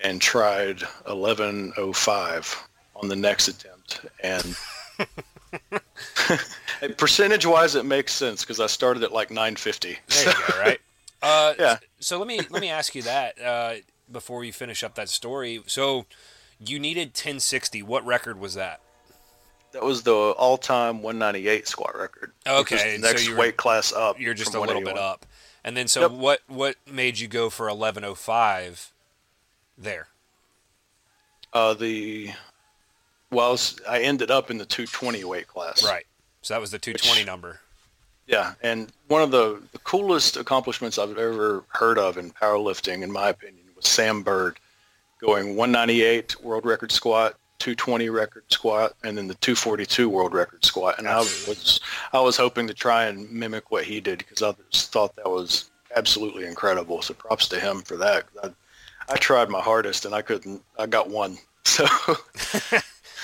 [0.00, 4.56] and tried 1105 on the next attempt and
[6.96, 10.60] percentage wise it makes sense because i started at like 950 There you go.
[10.60, 10.80] Right.
[11.22, 11.78] Uh, Yeah.
[11.98, 13.76] So let me let me ask you that uh,
[14.10, 15.62] before you finish up that story.
[15.66, 16.06] So
[16.58, 17.82] you needed 1060.
[17.82, 18.80] What record was that?
[19.72, 24.18] that was the all-time 198 squat record Okay, so next you were- weight class up
[24.18, 25.26] You're just a little bit up.
[25.64, 26.10] And then so Yep.
[26.12, 28.92] what what made you go for 1105
[29.76, 30.08] there?
[31.52, 32.32] uh, the
[33.30, 36.06] well I was- i ended up in the 220 weight class Right.
[36.40, 37.60] So that was the 220 number.
[38.26, 43.12] Yeah, and one of the, the coolest accomplishments I've ever heard of in powerlifting, in
[43.12, 44.58] my opinion, Sam Byrd
[45.20, 50.98] going 198 world record squat, 220 record squat, and then the 242 world record squat.
[50.98, 51.80] And I was
[52.12, 55.28] I was hoping to try and mimic what he did because I just thought that
[55.28, 57.02] was absolutely incredible.
[57.02, 58.26] So props to him for that.
[58.42, 58.50] I,
[59.08, 60.62] I tried my hardest and I couldn't.
[60.78, 61.38] I got one.
[61.66, 61.84] So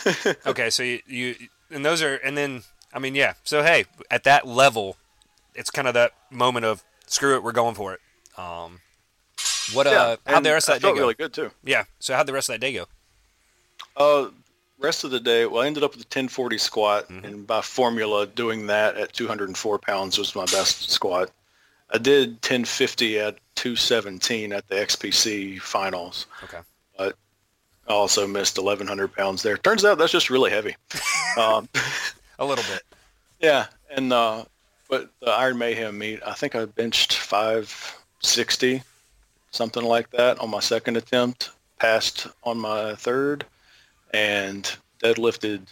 [0.46, 1.34] Okay, so you, you
[1.70, 3.34] and those are and then I mean yeah.
[3.44, 4.96] So hey, at that level,
[5.54, 8.00] it's kind of that moment of screw it, we're going for it.
[8.36, 8.80] Um,
[9.74, 11.00] what yeah, uh, how'd the rest of that day felt go?
[11.02, 11.50] really good too.
[11.64, 11.84] Yeah.
[11.98, 12.86] So how'd the rest of that day go?
[13.96, 14.30] Uh,
[14.78, 18.26] rest of the day, well, I ended up with a 1040 squat, and by formula,
[18.26, 21.30] doing that at 204 pounds was my best squat.
[21.90, 26.26] I did 1050 at 217 at the XPC finals.
[26.44, 26.58] Okay.
[26.96, 27.16] But
[27.86, 29.58] I also missed 1100 pounds there.
[29.58, 30.74] Turns out that's just really heavy.
[31.38, 31.68] um,
[32.38, 32.82] A little bit.
[33.40, 34.44] yeah, and uh,
[34.88, 38.82] but the Iron Mayhem meet, I think I benched 560,
[39.52, 43.44] something like that on my second attempt, passed on my third,
[44.12, 45.66] and deadlifted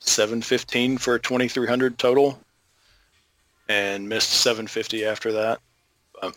[0.00, 2.38] 715 for 2300 total
[3.68, 5.58] and missed 750 after that
[6.22, 6.32] um,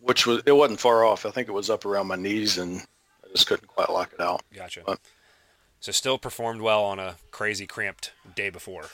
[0.00, 2.80] which was it wasn't far off i think it was up around my knees and
[3.24, 4.82] i just couldn't quite lock it out Gotcha.
[4.86, 5.00] But-
[5.80, 8.84] so still performed well on a crazy cramped day before.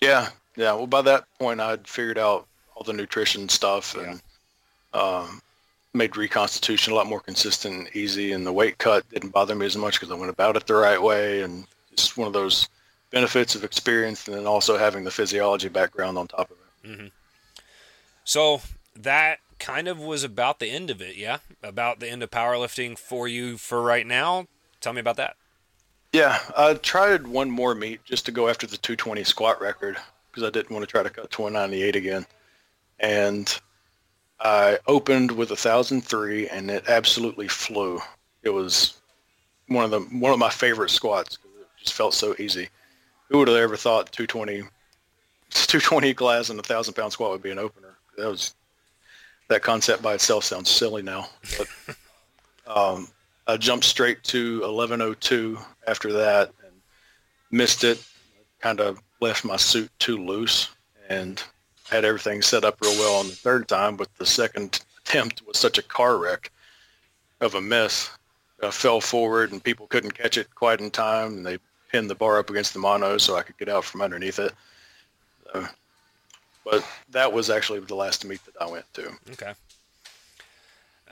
[0.00, 4.22] yeah yeah well by that point i'd figured out all the nutrition stuff and
[4.94, 5.40] um,
[5.94, 9.66] made reconstitution a lot more consistent and easy and the weight cut didn't bother me
[9.66, 12.68] as much because i went about it the right way and it's one of those
[13.10, 17.06] benefits of experience and then also having the physiology background on top of it mm-hmm.
[18.28, 18.60] So
[18.94, 21.38] that kind of was about the end of it, yeah?
[21.62, 24.48] About the end of powerlifting for you for right now.
[24.82, 25.34] Tell me about that.
[26.12, 29.96] Yeah, I tried one more meet just to go after the 220 squat record
[30.30, 32.26] because I didn't want to try to cut to 198 again.
[33.00, 33.58] And
[34.40, 38.00] I opened with a 1003 and it absolutely flew.
[38.42, 38.98] It was
[39.66, 42.68] one of the one of my favorite squats it just felt so easy.
[43.28, 44.62] Who would have ever thought 220
[45.50, 47.96] 220 glass and a 1000 pound squat would be an opener?
[48.16, 48.54] That was
[49.48, 51.28] that concept by itself sounds silly now.
[51.56, 51.96] But
[52.76, 53.08] um,
[53.46, 56.74] I jumped straight to 1102 after that and
[57.50, 58.02] missed it.
[58.60, 60.68] Kind of left my suit too loose
[61.08, 61.42] and
[61.90, 65.58] had everything set up real well on the third time, but the second attempt was
[65.58, 66.50] such a car wreck
[67.40, 68.10] of a mess.
[68.62, 71.58] I fell forward and people couldn't catch it quite in time and they
[71.90, 74.52] pinned the bar up against the mono so I could get out from underneath it.
[75.52, 75.66] So,
[76.64, 79.54] but that was actually the last meet that I went to Okay.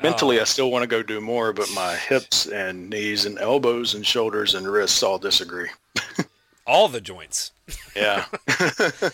[0.02, 3.38] mentally uh, I still want to go do more, but my hips and knees and
[3.38, 5.70] elbows and shoulders and wrists all disagree.
[6.68, 7.52] All the joints.
[7.94, 8.24] Yeah.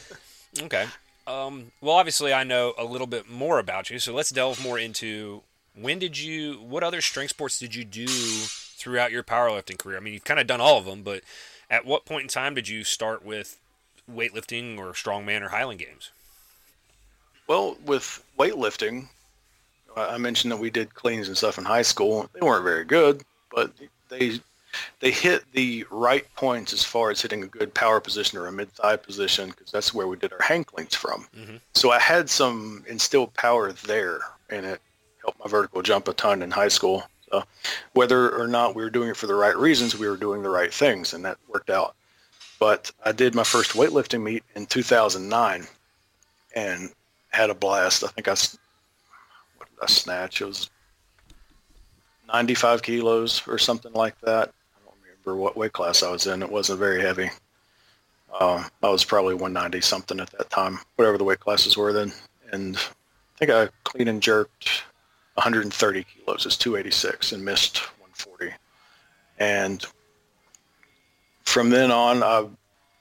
[0.61, 0.87] Okay.
[1.33, 4.79] Um, well, obviously, I know a little bit more about you, so let's delve more
[4.79, 5.43] into
[5.75, 9.97] when did you, what other strength sports did you do throughout your powerlifting career?
[9.97, 11.23] I mean, you've kind of done all of them, but
[11.71, 13.59] at what point in time did you start with
[14.11, 16.11] weightlifting or strongman or Highland games?
[17.53, 19.09] well, with weightlifting,
[19.97, 22.29] I I mentioned that we did cleans and stuff in high school.
[22.33, 23.23] They weren't very good,
[23.55, 23.73] but
[24.09, 24.41] they
[25.01, 28.53] they hit the right points as far as hitting a good power position or a
[28.53, 31.29] mid thigh position because that's where we did our hang cleans from.
[31.37, 31.61] Mhm.
[31.75, 34.81] So I had some instilled power there, and it
[35.21, 37.09] helped my vertical jump a ton in high school.
[37.31, 37.45] So
[37.93, 40.51] whether or not we were doing it for the right reasons, we were doing the
[40.51, 41.95] right things, and that worked out.
[42.59, 45.67] But I did my first weightlifting meet in 2009,
[46.55, 46.93] and
[47.31, 48.05] had a blast.
[48.05, 48.33] I think I
[49.57, 50.41] what did I snatch?
[50.41, 50.71] It was
[52.33, 54.53] 95 kilos or something like that.
[55.25, 56.43] Remember what weight class I was in.
[56.43, 57.31] It wasn't very heavy.
[58.41, 62.13] Um, I was probably 190 something at that time, whatever the weight classes were then.
[62.53, 64.85] And I think I clean and jerked
[65.35, 68.55] 130 kilos is 286 and missed 140.
[69.39, 69.85] And
[71.45, 72.47] from then on, I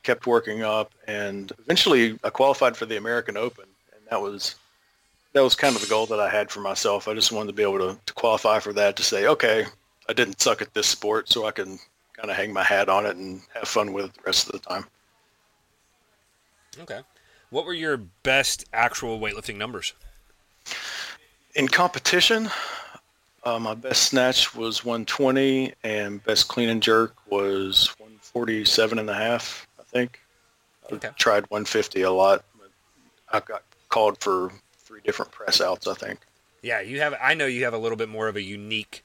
[0.03, 3.65] kept working up and eventually I qualified for the American Open.
[3.93, 4.55] And that was
[5.34, 7.07] that was kind of the goal that I had for myself.
[7.07, 9.65] I just wanted to be able to, to qualify for that to say, okay,
[10.10, 11.79] I didn't suck at this sport, so I can
[12.21, 14.53] kind of hang my hat on it and have fun with it the rest of
[14.53, 14.86] the time.
[16.79, 17.01] Okay.
[17.49, 19.93] What were your best actual weightlifting numbers?
[21.55, 22.49] In competition,
[23.43, 29.13] uh, my best snatch was 120 and best clean and jerk was 147 and a
[29.13, 30.21] half, I think.
[30.89, 31.10] I Okay.
[31.17, 32.69] tried 150 a lot, but
[33.29, 36.19] I got called for three different press outs, I think.
[36.62, 37.15] Yeah, you have.
[37.19, 39.03] I know you have a little bit more of a unique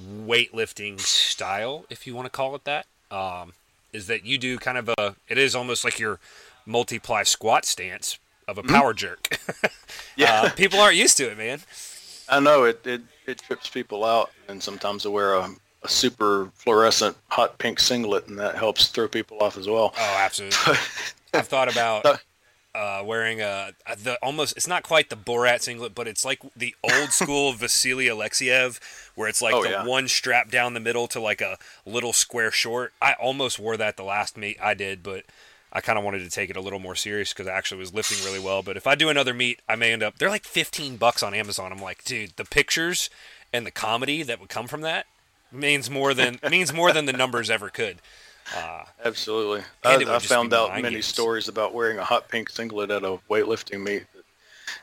[0.00, 2.86] weightlifting style, if you want to call it that.
[3.10, 3.52] Um,
[3.92, 5.14] is that you do kind of a?
[5.28, 6.18] It is almost like your
[6.66, 9.38] multiply squat stance of a power jerk.
[10.16, 10.42] Yeah.
[10.42, 11.60] uh, people aren't used to it, man.
[12.28, 15.50] I know it, it, it trips people out, and sometimes I wear a,
[15.82, 19.92] a super fluorescent hot pink singlet, and that helps throw people off as well.
[19.98, 20.74] Oh, absolutely.
[21.34, 22.20] I've thought about
[22.74, 24.56] uh, wearing a the almost.
[24.56, 28.80] It's not quite the Borat singlet, but it's like the old school Vasily Alexiev,
[29.14, 29.84] where it's like Oh, the yeah.
[29.86, 32.92] one strap down the middle to like a little square short.
[33.00, 35.24] I almost wore that the last meet I did, but
[35.72, 37.92] I kind of wanted to take it a little more serious because I actually was
[37.94, 38.62] lifting really well.
[38.62, 40.18] But if I do another meet, I may end up.
[40.18, 41.72] They're like fifteen bucks on Amazon.
[41.72, 43.10] I'm like, dude, the pictures
[43.52, 45.06] and the comedy that would come from that
[45.52, 47.98] means more than means more than the numbers ever could.
[48.54, 49.62] Uh, Absolutely.
[49.84, 51.06] I, I found out many games.
[51.06, 54.04] stories about wearing a hot pink singlet at a weightlifting meet.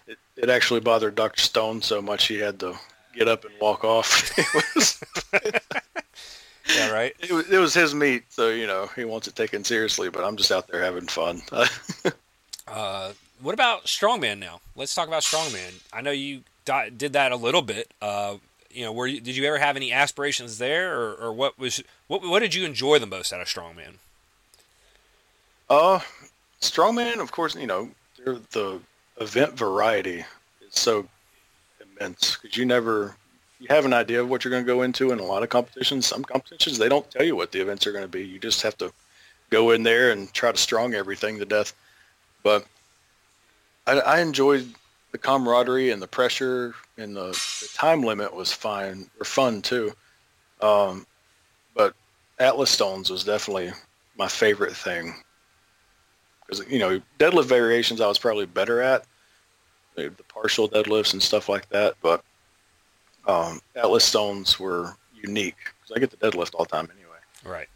[0.08, 1.41] It, it actually bothered Dr.
[1.41, 2.76] Stone so much he had to
[3.15, 4.38] get up and walk off.
[4.38, 5.04] it, was,
[6.76, 7.15] yeah, right.
[7.19, 10.24] it, was, it was his meet, so, you know, he wants it taken seriously, but
[10.24, 11.41] I'm just out there having fun.
[12.67, 14.62] Uh, what about strongman now?
[14.78, 15.82] Let's talk about strongman.
[15.91, 16.41] I know you
[16.95, 17.93] did that a little bit.
[18.02, 18.36] Uh,
[18.73, 21.81] you know, were you, did you ever have any aspirations there, or, or what was
[22.07, 23.95] what what did you enjoy the most out of strongman?
[25.69, 25.99] Uh,
[26.60, 27.89] strongman, of course, you know,
[28.25, 28.79] the
[29.19, 30.25] event variety
[30.67, 31.07] is so
[31.79, 33.15] immense because you never
[33.60, 35.49] you have an idea of what you're going to go into in a lot of
[35.49, 36.05] competitions.
[36.05, 38.25] Some competitions they don't tell you what the events are going to be.
[38.25, 38.91] You just have to
[39.51, 41.73] go in there and try to strong everything to death.
[42.41, 42.65] But
[43.86, 44.67] I, I enjoyed
[45.12, 49.91] the camaraderie and the pressure and the, the time limit was fine or fun too.
[50.62, 51.06] Um,
[51.76, 51.93] but
[52.39, 53.71] Atlas Stones was definitely
[54.17, 55.15] my favorite thing
[56.45, 59.06] because you know deadlift variations I was probably better at
[59.95, 62.24] the partial deadlifts and stuff like that, but
[63.28, 67.17] um, Atlas Stones were unique because I get the deadlift all the time anyway.
[67.43, 67.67] Right.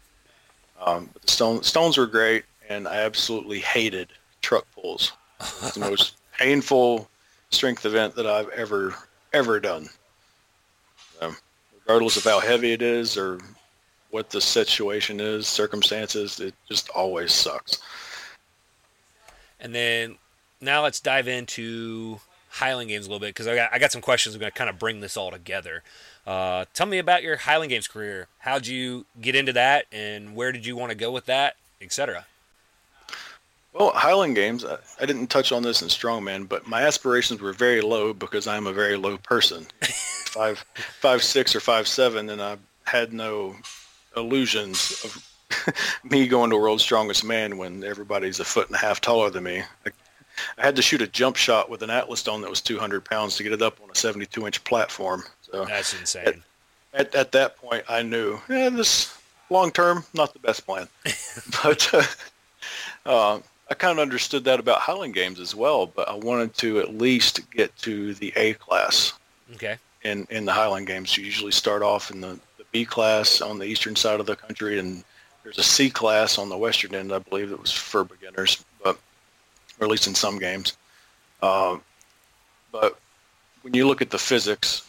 [0.80, 4.08] Um, but the stone, stones were great, and I absolutely hated
[4.42, 5.12] truck pulls.
[5.40, 7.08] It's the most painful
[7.56, 8.94] strength event that I've ever
[9.32, 9.88] ever done.
[11.20, 11.36] Um,
[11.80, 13.40] regardless of how heavy it is or
[14.10, 17.80] what the situation is, circumstances, it just always sucks.
[19.58, 20.16] And then
[20.60, 24.02] now let's dive into Highland Games a little bit because I got, I got some
[24.02, 24.34] questions.
[24.34, 25.82] I'm going to kind of bring this all together.
[26.26, 28.28] Uh, tell me about your Highland Games career.
[28.40, 32.26] How'd you get into that, and where did you want to go with that, etc.
[33.76, 37.52] Well, Highland Games, I, I, didn't touch on this in Strongman, but my aspirations were
[37.52, 40.64] very low because I'm a very low person, five,
[41.00, 43.54] five six or five seven, and I had no
[44.16, 45.74] illusions of
[46.10, 49.44] me going to World's Strongest Man when everybody's a foot and a half taller than
[49.44, 49.62] me.
[49.84, 49.90] I,
[50.56, 53.36] I had to shoot a jump shot with an Atlas stone that was 200 pounds
[53.36, 55.22] to get it up on a 72 inch platform.
[55.42, 56.42] So that's insane.
[56.94, 59.18] At, at, at that point, I knew yeah, this
[59.50, 60.88] long term not the best plan,
[61.62, 61.92] but.
[61.92, 62.02] Uh,
[63.04, 66.78] uh, I kind of understood that about Highland Games as well, but I wanted to
[66.78, 69.12] at least get to the A class.
[69.54, 69.76] Okay.
[70.04, 73.58] In in the Highland Games, you usually start off in the, the B class on
[73.58, 75.02] the eastern side of the country, and
[75.42, 78.98] there's a C class on the western end, I believe, that was for beginners, but
[79.80, 80.76] or at least in some games.
[81.42, 81.78] Uh,
[82.72, 82.98] but
[83.62, 84.88] when you look at the physics,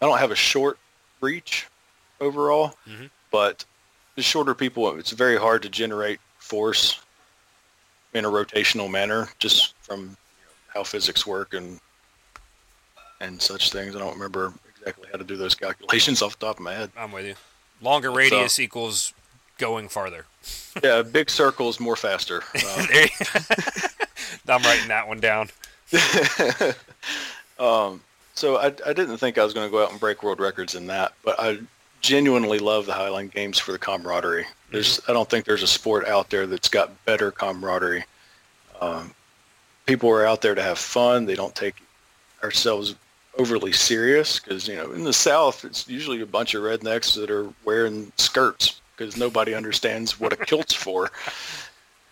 [0.00, 0.78] I don't have a short
[1.20, 1.66] reach
[2.20, 3.06] overall, mm-hmm.
[3.30, 3.64] but
[4.16, 7.00] the shorter people, it's very hard to generate force
[8.14, 11.80] in a rotational manner, just from you know, how physics work and
[13.20, 13.94] and such things.
[13.94, 16.90] I don't remember exactly how to do those calculations off the top of my head.
[16.96, 17.34] I'm with you.
[17.80, 19.12] Longer radius so, equals
[19.58, 20.26] going farther.
[20.82, 22.42] yeah, big circles more faster.
[24.48, 25.50] Um, I'm writing that one down.
[27.58, 28.00] um,
[28.34, 30.74] so I, I didn't think I was going to go out and break world records
[30.74, 31.58] in that, but I
[32.02, 34.46] genuinely love the Highland Games for the camaraderie.
[34.70, 38.04] There's, I don't think there's a sport out there that's got better camaraderie.
[38.80, 39.14] Um,
[39.86, 41.26] people are out there to have fun.
[41.26, 41.76] They don't take
[42.42, 42.96] ourselves
[43.38, 47.30] overly serious because you know in the South it's usually a bunch of rednecks that
[47.30, 51.10] are wearing skirts because nobody understands what a kilt's for.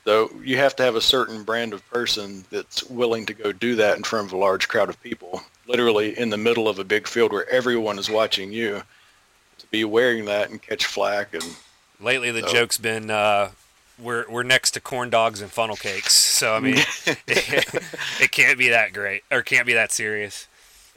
[0.05, 3.76] So you have to have a certain brand of person that's willing to go do
[3.76, 6.85] that in front of a large crowd of people, literally in the middle of a
[6.85, 8.83] big field where everyone is watching you.
[9.61, 11.44] To be wearing that and catch flack and
[12.01, 12.49] Lately, the so.
[12.49, 13.51] joke's been uh,
[13.99, 16.14] we're we're next to corn dogs and funnel cakes.
[16.14, 17.18] So I mean, it,
[18.20, 20.46] it can't be that great or can't be that serious.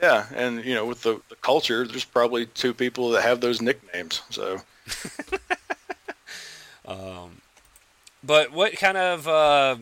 [0.02, 3.62] Yeah, and you know, with the, the culture, there's probably two people that have those
[3.62, 4.22] nicknames.
[4.30, 4.62] So.
[6.86, 7.42] um,
[8.24, 9.76] but what kind of uh,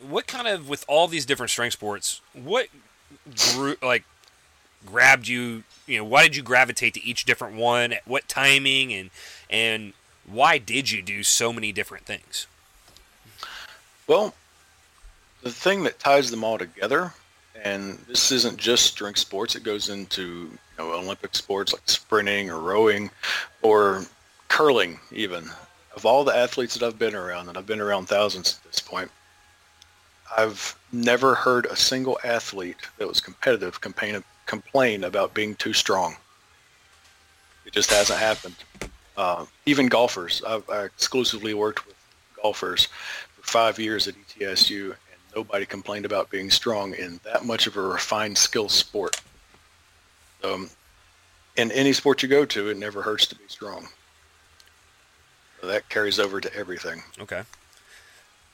[0.00, 2.66] what kind of with all these different strength sports, what
[3.54, 4.04] group like
[4.86, 5.64] grabbed you?
[5.86, 7.92] You know, why did you gravitate to each different one?
[7.92, 9.10] At what timing and
[9.50, 9.92] and
[10.26, 12.46] why did you do so many different things?
[14.06, 14.34] Well,
[15.42, 17.12] the thing that ties them all together,
[17.62, 22.50] and this isn't just strength sports, it goes into you know, Olympic sports like sprinting
[22.50, 23.10] or rowing
[23.62, 24.04] or
[24.48, 25.48] curling even.
[25.94, 28.80] Of all the athletes that I've been around, and I've been around thousands at this
[28.80, 29.10] point,
[30.36, 36.16] I've never heard a single athlete that was competitive complain, complain about being too strong.
[37.66, 38.56] It just hasn't happened.
[39.16, 40.42] Uh, even golfers.
[40.46, 41.96] I've, I exclusively worked with
[42.42, 42.86] golfers
[43.36, 47.76] for five years at ETSU, and nobody complained about being strong in that much of
[47.76, 49.20] a refined skill sport.
[50.42, 50.68] Um,
[51.56, 53.88] in any sport you go to, it never hurts to be strong.
[55.60, 57.02] So that carries over to everything.
[57.18, 57.42] Okay.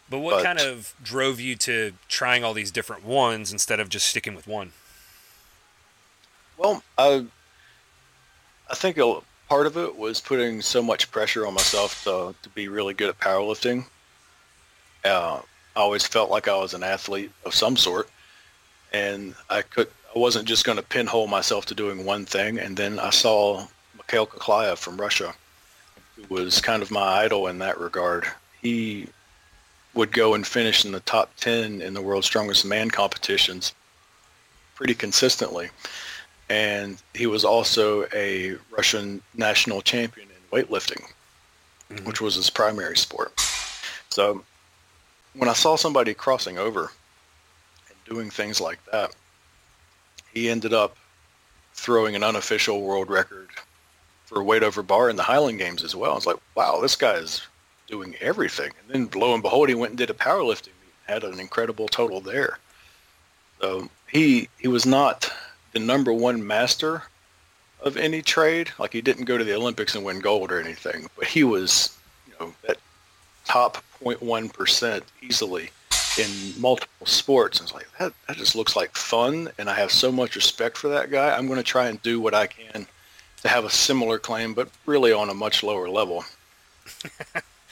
[0.08, 3.88] But what but, kind of drove you to trying all these different ones instead of
[3.88, 4.72] just sticking with one?
[6.60, 7.24] Well, I
[8.68, 12.48] I think a, part of it was putting so much pressure on myself to, to
[12.50, 13.86] be really good at powerlifting.
[15.02, 15.40] Uh,
[15.74, 18.10] I always felt like I was an athlete of some sort.
[18.92, 22.58] and I could I wasn't just going to pinhole myself to doing one thing.
[22.58, 25.32] And then I saw Mikhail Koklyaev from Russia,
[26.16, 28.26] who was kind of my idol in that regard.
[28.60, 29.06] He
[29.94, 33.72] would go and finish in the top 10 in the world's strongest man competitions
[34.74, 35.70] pretty consistently.
[36.50, 41.02] And he was also a Russian national champion in weightlifting,
[41.88, 42.04] mm-hmm.
[42.04, 43.32] which was his primary sport.
[44.08, 44.44] So
[45.34, 46.90] when I saw somebody crossing over
[47.88, 49.14] and doing things like that,
[50.34, 50.96] he ended up
[51.74, 53.48] throwing an unofficial world record
[54.26, 56.12] for weight over bar in the Highland Games as well.
[56.12, 57.42] I was like, wow, this guy is
[57.86, 58.72] doing everything.
[58.82, 61.86] And then lo and behold, he went and did a powerlifting meet, had an incredible
[61.86, 62.58] total there.
[63.60, 65.30] So he he was not
[65.72, 67.04] the number one master
[67.82, 68.70] of any trade.
[68.78, 71.96] Like he didn't go to the Olympics and win gold or anything, but he was,
[72.26, 72.78] you know, that
[73.44, 75.70] top 0.1 percent easily
[76.18, 77.58] in multiple sports.
[77.58, 80.76] And it's like that that just looks like fun, and I have so much respect
[80.76, 81.36] for that guy.
[81.36, 82.86] I'm going to try and do what I can
[83.42, 86.24] to have a similar claim, but really on a much lower level.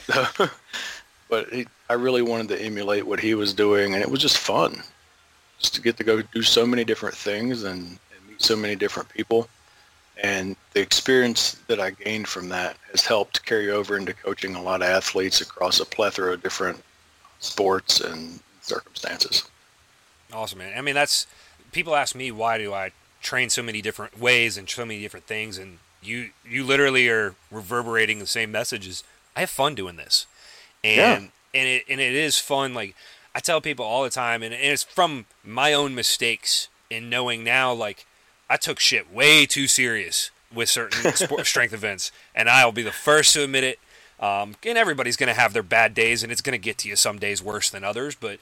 [1.28, 4.38] but he, I really wanted to emulate what he was doing, and it was just
[4.38, 4.82] fun,
[5.58, 8.76] just to get to go do so many different things and, and meet so many
[8.76, 9.48] different people.
[10.22, 14.62] And the experience that I gained from that has helped carry over into coaching a
[14.62, 16.82] lot of athletes across a plethora of different
[17.38, 19.44] sports and circumstances.
[20.32, 20.76] Awesome, man.
[20.76, 21.26] I mean, that's
[21.72, 22.92] people ask me why do I
[23.22, 27.34] train so many different ways and so many different things, and you you literally are
[27.50, 29.04] reverberating the same messages.
[29.36, 30.26] I have fun doing this,
[30.82, 31.60] and yeah.
[31.60, 32.74] and it and it is fun.
[32.74, 32.94] Like
[33.38, 37.44] I tell people all the time, and, and it's from my own mistakes in knowing
[37.44, 37.72] now.
[37.72, 38.04] Like
[38.50, 42.90] I took shit way too serious with certain sport, strength events, and I'll be the
[42.90, 43.78] first to admit it.
[44.18, 46.88] Um, and everybody's going to have their bad days, and it's going to get to
[46.88, 48.16] you some days worse than others.
[48.16, 48.40] But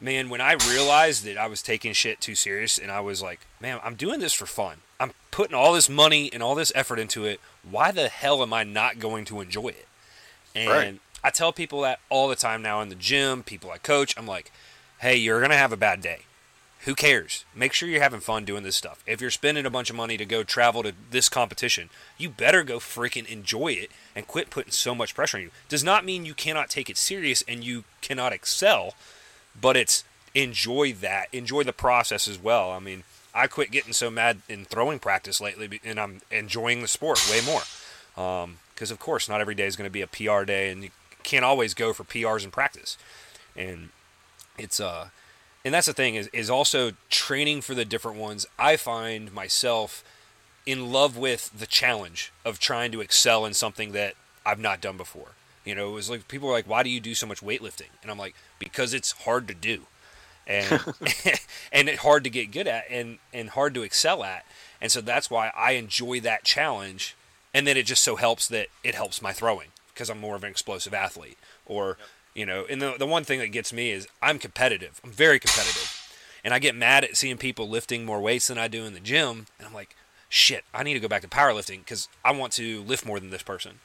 [0.00, 3.40] man, when I realized that I was taking shit too serious, and I was like,
[3.60, 4.78] man, I'm doing this for fun.
[4.98, 7.38] I'm putting all this money and all this effort into it.
[7.70, 9.88] Why the hell am I not going to enjoy it?
[10.54, 11.00] And right.
[11.22, 14.14] I tell people that all the time now in the gym, people I coach.
[14.16, 14.52] I'm like,
[15.00, 16.20] hey, you're going to have a bad day.
[16.82, 17.44] Who cares?
[17.54, 19.02] Make sure you're having fun doing this stuff.
[19.04, 22.62] If you're spending a bunch of money to go travel to this competition, you better
[22.62, 25.50] go freaking enjoy it and quit putting so much pressure on you.
[25.68, 28.94] Does not mean you cannot take it serious and you cannot excel,
[29.60, 30.04] but it's
[30.34, 31.26] enjoy that.
[31.32, 32.70] Enjoy the process as well.
[32.70, 33.02] I mean,
[33.34, 37.40] I quit getting so mad in throwing practice lately, and I'm enjoying the sport way
[37.44, 37.62] more.
[38.14, 40.90] Because, um, of course, not every day is going to be a PR day, and
[41.22, 42.96] can't always go for PRs in practice.
[43.56, 43.90] And
[44.56, 45.08] it's, uh,
[45.64, 48.46] and that's the thing is is also training for the different ones.
[48.58, 50.04] I find myself
[50.64, 54.14] in love with the challenge of trying to excel in something that
[54.46, 55.32] I've not done before.
[55.64, 57.90] You know, it was like people are like, "Why do you do so much weightlifting?"
[58.02, 59.82] And I'm like, "Because it's hard to do,
[60.46, 60.70] and
[61.72, 64.46] and it's hard to get good at, and and hard to excel at."
[64.80, 67.16] And so that's why I enjoy that challenge.
[67.52, 70.44] And then it just so helps that it helps my throwing because I'm more of
[70.44, 72.08] an explosive athlete, or yep.
[72.38, 75.00] You know, and the, the one thing that gets me is I'm competitive.
[75.02, 76.08] I'm very competitive.
[76.44, 79.00] And I get mad at seeing people lifting more weights than I do in the
[79.00, 79.46] gym.
[79.58, 79.96] And I'm like,
[80.28, 83.30] shit, I need to go back to powerlifting because I want to lift more than
[83.30, 83.80] this person.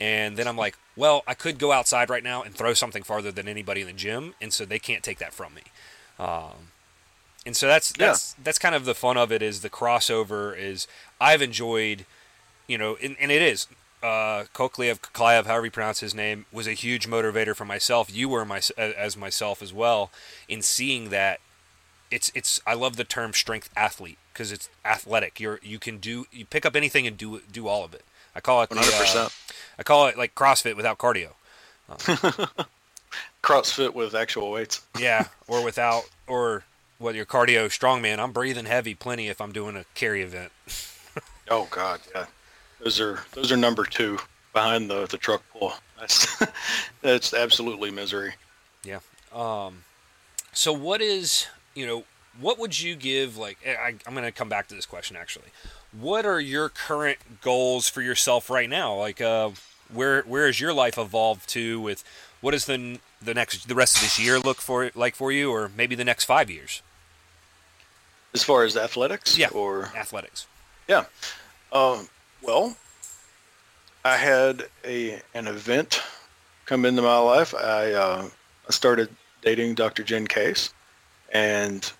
[0.00, 3.30] And then I'm like, well, I could go outside right now and throw something farther
[3.30, 5.62] than anybody in the gym, and so they can't take that from me.
[6.18, 6.72] Um,
[7.44, 8.44] and so that's that's yeah.
[8.44, 10.86] that's kind of the fun of it is the crossover is
[11.20, 12.06] I've enjoyed,
[12.66, 13.66] you know, and, and it is
[14.02, 18.14] uh, Koklyaev, however you pronounce his name, was a huge motivator for myself.
[18.14, 20.10] You were my as myself as well
[20.48, 21.40] in seeing that.
[22.10, 25.40] It's it's I love the term strength athlete because it's athletic.
[25.40, 28.02] You're you can do you pick up anything and do do all of it.
[28.34, 29.32] I call it one hundred percent.
[29.78, 31.32] I call it like CrossFit without cardio.
[31.88, 31.96] Um,
[33.42, 34.86] CrossFit with actual weights.
[34.98, 36.64] yeah, or without or
[36.98, 38.18] well, your cardio strongman.
[38.18, 40.52] I'm breathing heavy plenty if I'm doing a carry event.
[41.50, 42.26] oh God, yeah.
[42.80, 44.18] Those are those are number two
[44.52, 45.72] behind the the truck pull.
[45.98, 46.42] That's
[47.02, 48.34] that's absolutely misery.
[48.84, 49.00] Yeah.
[49.32, 49.84] Um.
[50.52, 52.04] So what is you know
[52.40, 55.48] what would you give like I, I'm going to come back to this question actually.
[55.92, 58.94] What are your current goals for yourself right now?
[58.94, 59.50] Like uh,
[59.92, 62.04] where where has your life evolved to with
[62.40, 65.50] what is the the next the rest of this year look for like for you
[65.50, 66.82] or maybe the next 5 years?
[68.34, 70.46] As far as athletics yeah, or athletics.
[70.86, 71.04] Yeah.
[71.72, 72.08] Um,
[72.42, 72.76] well,
[74.04, 76.02] I had a an event
[76.66, 77.54] come into my life.
[77.54, 78.28] I uh,
[78.68, 79.08] I started
[79.42, 80.02] dating Dr.
[80.02, 80.72] Jen Case,
[81.32, 81.90] and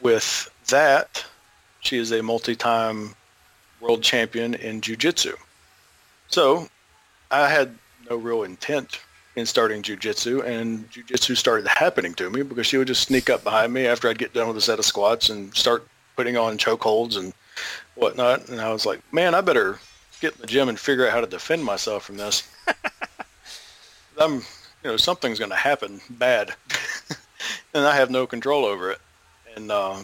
[0.00, 1.24] with that,
[1.80, 3.14] she is a multi-time
[3.80, 5.34] world champion in jiu-jitsu.
[6.28, 6.68] So
[7.30, 7.76] I had
[8.10, 9.00] no real intent
[9.36, 13.44] in starting jujitsu, and jujitsu started happening to me because she would just sneak up
[13.44, 15.86] behind me after I'd get done with a set of squats and start
[16.16, 17.34] putting on chokeholds and
[17.96, 18.48] whatnot.
[18.48, 19.80] And I was like, man, I better
[20.20, 22.48] get in the gym and figure out how to defend myself from this.
[24.18, 24.42] I'm, you
[24.84, 26.54] know, something's going to happen bad,
[27.74, 28.98] and I have no control over it.
[29.54, 29.98] And uh,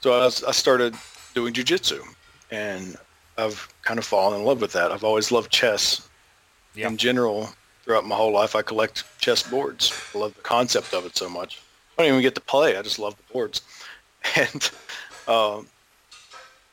[0.00, 0.94] so I, was, I started
[1.34, 2.00] doing jujitsu,
[2.50, 2.96] and
[3.36, 4.92] I've kind of fallen in love with that.
[4.92, 6.08] I've always loved chess.
[6.76, 7.50] In general,
[7.84, 9.92] throughout my whole life, I collect chess boards.
[10.14, 11.60] I love the concept of it so much.
[11.96, 12.76] I don't even get to play.
[12.76, 13.62] I just love the boards.
[14.36, 14.70] And
[15.28, 15.66] um,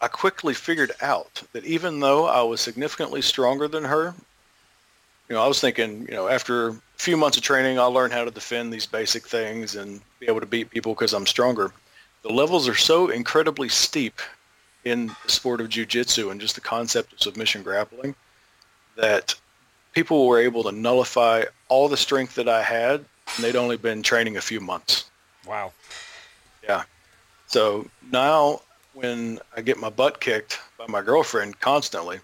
[0.02, 4.16] I quickly figured out that even though I was significantly stronger than her,
[5.30, 8.10] you know, I was thinking, you know, after a few months of training, I'll learn
[8.12, 11.72] how to defend these basic things and be able to beat people because I'm stronger.
[12.24, 14.20] The levels are so incredibly steep
[14.84, 18.16] in the sport of jiu-jitsu and just the concept of submission grappling
[18.98, 19.36] that
[19.94, 24.02] people were able to nullify all the strength that I had and they'd only been
[24.02, 25.10] training a few months.
[25.48, 25.72] Wow.
[26.64, 26.84] Yeah.
[27.48, 28.62] So now
[28.94, 32.20] when I get my butt kicked by my girlfriend constantly,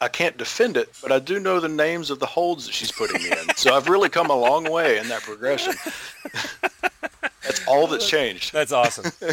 [0.00, 2.92] I can't defend it, but I do know the names of the holds that she's
[2.92, 3.38] putting me in.
[3.56, 5.74] So I've really come a long way in that progression.
[7.42, 8.52] That's all that's changed.
[8.52, 9.12] That's awesome.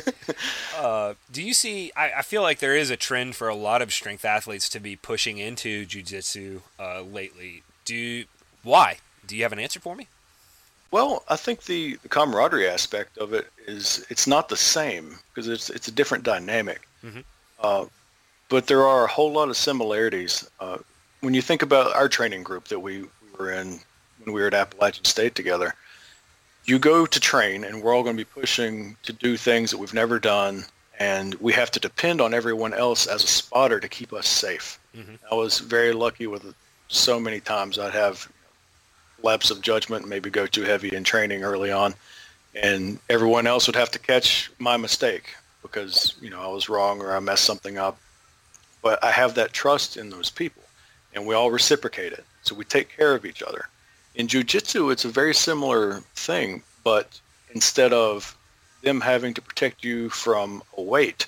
[0.78, 1.92] Uh, do you see?
[1.96, 4.80] I, I, feel like there is a trend for a lot of strength athletes to
[4.82, 7.64] be pushing into jujitsu uh, lately.
[7.86, 8.26] Do
[8.62, 8.98] why?
[9.26, 10.10] Do you have an answer for me?
[10.96, 15.50] Well, I think the, the camaraderie aspect of it is it's not the same because
[15.50, 16.88] it's it's a different dynamic.
[17.04, 17.20] Mm-hmm.
[17.60, 17.88] Uh,
[18.48, 20.50] but there are a whole lot of similarities.
[20.58, 20.78] Uh,
[21.20, 23.82] when you think about our training group that we, we were in
[24.24, 25.76] when we were at Appalachian State together,
[26.64, 29.78] you go to train and we're all going to be pushing to do things that
[29.78, 30.64] we've never done
[30.98, 34.80] and we have to depend on everyone else as a spotter to keep us safe.
[34.96, 35.16] Mm-hmm.
[35.30, 36.56] I was very lucky with
[36.88, 38.32] so many times I'd have
[39.26, 41.94] lapse of judgment, maybe go too heavy in training early on,
[42.54, 47.02] and everyone else would have to catch my mistake because you know I was wrong
[47.02, 47.98] or I messed something up.
[48.82, 50.62] But I have that trust in those people,
[51.14, 52.24] and we all reciprocate it.
[52.44, 53.68] So we take care of each other.
[54.14, 57.20] In jujitsu, it's a very similar thing, but
[57.54, 58.38] instead of
[58.84, 61.26] them having to protect you from a weight,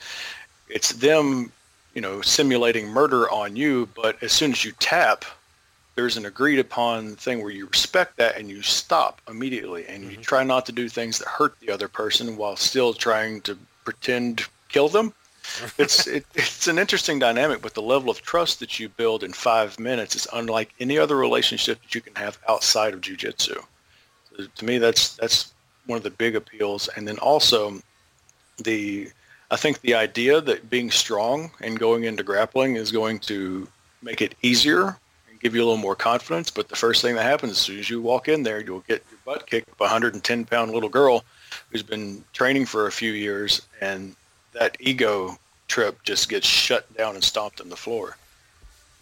[0.70, 1.52] it's them,
[1.95, 3.89] you know, simulating murder on you.
[3.95, 5.26] But as soon as you tap,
[5.98, 10.12] there's an agreed upon thing where you respect that and you stop immediately and mm-hmm.
[10.12, 13.58] you try not to do things that hurt the other person while still trying to
[13.84, 15.12] pretend kill them.
[15.80, 19.34] it's it, it's an interesting dynamic, but the level of trust that you build in
[19.34, 23.58] five minutes is unlike any other relationship that you can have outside of jujitsu.
[24.38, 25.52] So to me, that's that's
[25.88, 27.82] one of the big appeals, and then also
[28.62, 29.10] the
[29.50, 33.68] I think the idea that being strong and going into grappling is going to
[34.04, 35.00] make it easier
[35.48, 36.52] give you a little more confidence.
[36.52, 39.04] But the first thing that happens as soon as you walk in there, you'll get
[39.10, 41.24] your butt kicked by a 110 pound little girl
[41.72, 44.16] who's been training for a few years, and
[44.52, 45.38] that ego
[45.70, 48.18] trip just gets shut down and stomped on the floor.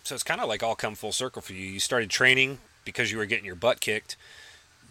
[0.04, 1.68] So it's kind of like all come full circle for you.
[1.68, 4.16] You started training because you were getting your butt kicked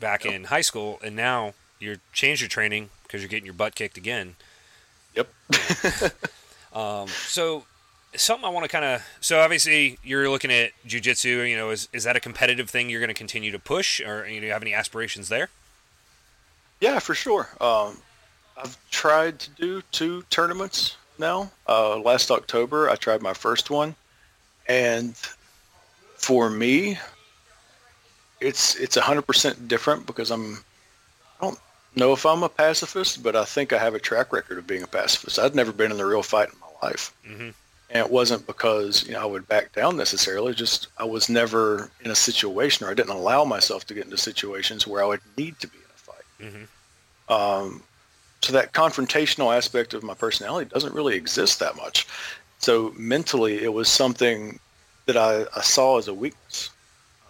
[0.01, 0.35] back yep.
[0.35, 3.97] in high school, and now you're changed your training because you're getting your butt kicked
[3.97, 4.35] again.
[5.15, 5.29] Yep.
[6.73, 7.65] um, so
[8.17, 11.49] something I want to kind of so obviously you're looking at jujitsu.
[11.49, 14.27] You know, is is that a competitive thing you're going to continue to push, or
[14.27, 15.49] you know, you have any aspirations there?
[16.81, 17.49] Yeah, for sure.
[17.61, 17.99] Um,
[18.57, 21.51] I've tried to do two tournaments now.
[21.69, 23.95] Uh, last October, I tried my first one,
[24.69, 25.17] and
[26.17, 26.99] for me,
[28.41, 30.59] it's it's hundred percent different because I'm
[31.41, 31.59] I don't
[31.97, 34.83] know if I'm a pacifist, but I think I have a track record of being
[34.83, 35.39] a pacifist.
[35.39, 37.12] I've never been in a real fight in my life.
[37.27, 37.51] Mm-hmm.
[37.95, 40.53] And it wasn't because you know I would back down necessarily.
[40.53, 44.18] Just I was never in a situation, or I didn't allow myself to get into
[44.18, 46.24] situations where I would need to be in a fight.
[46.40, 47.32] Mm-hmm.
[47.32, 47.82] Um,
[48.42, 52.07] so that confrontational aspect of my personality doesn't really exist that much.
[52.59, 54.59] So mentally, it was something
[55.07, 56.70] that I, I saw as a weakness.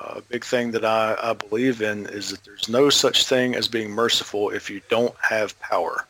[0.00, 3.68] A big thing that I, I believe in is that there's no such thing as
[3.68, 6.06] being merciful if you don't have power.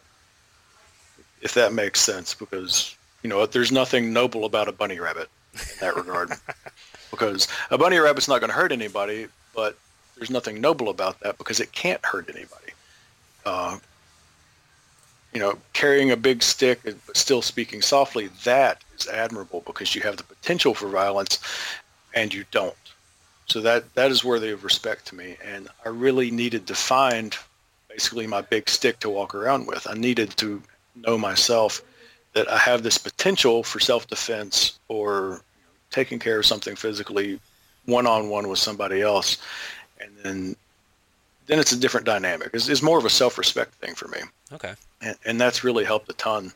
[1.42, 5.60] If that makes sense, because you know there's nothing noble about a bunny rabbit in
[5.80, 6.30] that regard.
[7.10, 9.76] because a bunny rabbit's not going to hurt anybody, but
[10.14, 12.72] there's nothing noble about that because it can't hurt anybody.
[13.44, 13.78] Uh,
[15.32, 20.02] you know, carrying a big stick but still speaking softly, that is admirable because you
[20.02, 21.40] have the potential for violence
[22.14, 22.74] and you don't.
[23.46, 25.36] So that that is worthy of respect to me.
[25.44, 27.36] And I really needed to find
[27.88, 29.86] basically my big stick to walk around with.
[29.88, 30.62] I needed to
[30.94, 31.82] know myself
[32.34, 35.42] that I have this potential for self-defense or
[35.90, 37.40] taking care of something physically
[37.86, 39.38] one on one with somebody else,
[40.00, 40.56] and then
[41.46, 42.50] then it's a different dynamic.
[42.54, 44.18] It's, it's more of a self respect thing for me.
[44.52, 44.74] Okay.
[45.02, 46.52] And, and that's really helped a ton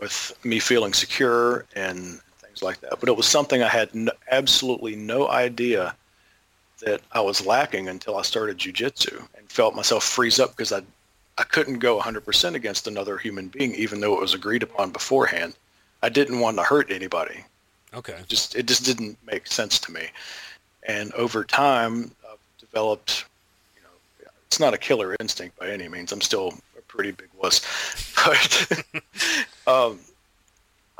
[0.00, 2.98] with me feeling secure and things like that.
[3.00, 5.94] But it was something I had no, absolutely no idea
[6.80, 10.82] that I was lacking until I started jujitsu and felt myself freeze up because I
[11.38, 15.54] I couldn't go 100% against another human being, even though it was agreed upon beforehand.
[16.02, 17.44] I didn't want to hurt anybody.
[17.94, 18.14] Okay.
[18.14, 20.08] It just it just didn't make sense to me.
[20.86, 23.24] And over time, I've developed.
[23.74, 26.12] You know, it's not a killer instinct by any means.
[26.12, 27.60] I'm still a pretty big wuss,
[28.24, 28.82] but
[29.66, 29.98] um,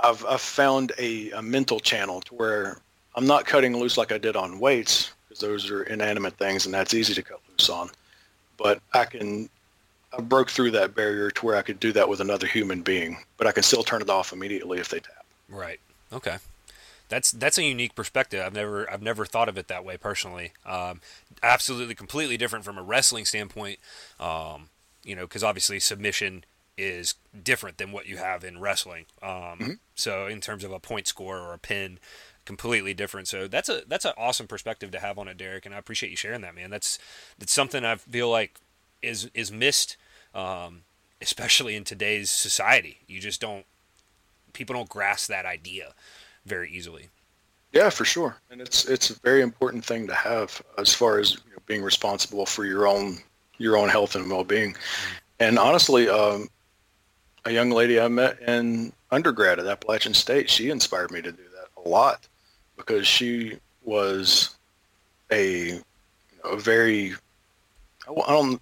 [0.03, 2.78] I've I've found a, a mental channel to where
[3.14, 6.74] I'm not cutting loose like I did on weights because those are inanimate things and
[6.74, 7.91] that's easy to cut loose on.
[8.57, 9.49] But I can
[10.16, 13.18] I broke through that barrier to where I could do that with another human being,
[13.36, 15.26] but I can still turn it off immediately if they tap.
[15.48, 15.80] Right.
[16.12, 16.38] Okay.
[17.08, 18.42] That's that's a unique perspective.
[18.44, 20.52] I've never I've never thought of it that way personally.
[20.64, 21.00] Um,
[21.42, 23.78] absolutely, completely different from a wrestling standpoint.
[24.18, 24.70] Um,
[25.04, 26.44] you know, because obviously submission
[26.76, 29.06] is different than what you have in wrestling.
[29.22, 29.70] Um, mm-hmm.
[29.94, 31.98] So in terms of a point score or a pin,
[32.44, 33.28] completely different.
[33.28, 36.10] So that's a that's an awesome perspective to have on it, Derek, and I appreciate
[36.10, 36.70] you sharing that, man.
[36.70, 36.98] That's
[37.38, 38.58] that's something I feel like
[39.02, 39.96] is is missed,
[40.37, 40.82] um,
[41.20, 42.99] especially in today's society.
[43.09, 43.64] You just don't
[44.53, 45.95] people don't grasp that idea
[46.45, 47.09] very easily.
[47.72, 51.32] Yeah, for sure, and it's it's a very important thing to have as far as
[51.32, 53.18] you know, being responsible for your own
[53.59, 54.72] your own health and well being.
[54.72, 55.12] Mm-hmm.
[55.41, 56.49] And honestly, um,
[57.45, 61.43] a young lady I met in undergrad at Appalachian State, she inspired me to do
[61.43, 62.26] that a lot
[62.76, 64.57] because she was
[65.30, 65.82] a, you
[66.45, 67.14] know, a very
[68.09, 68.61] I don't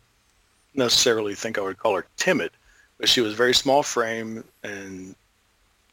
[0.75, 2.51] necessarily think I would call her timid,
[2.99, 5.15] but she was very small frame and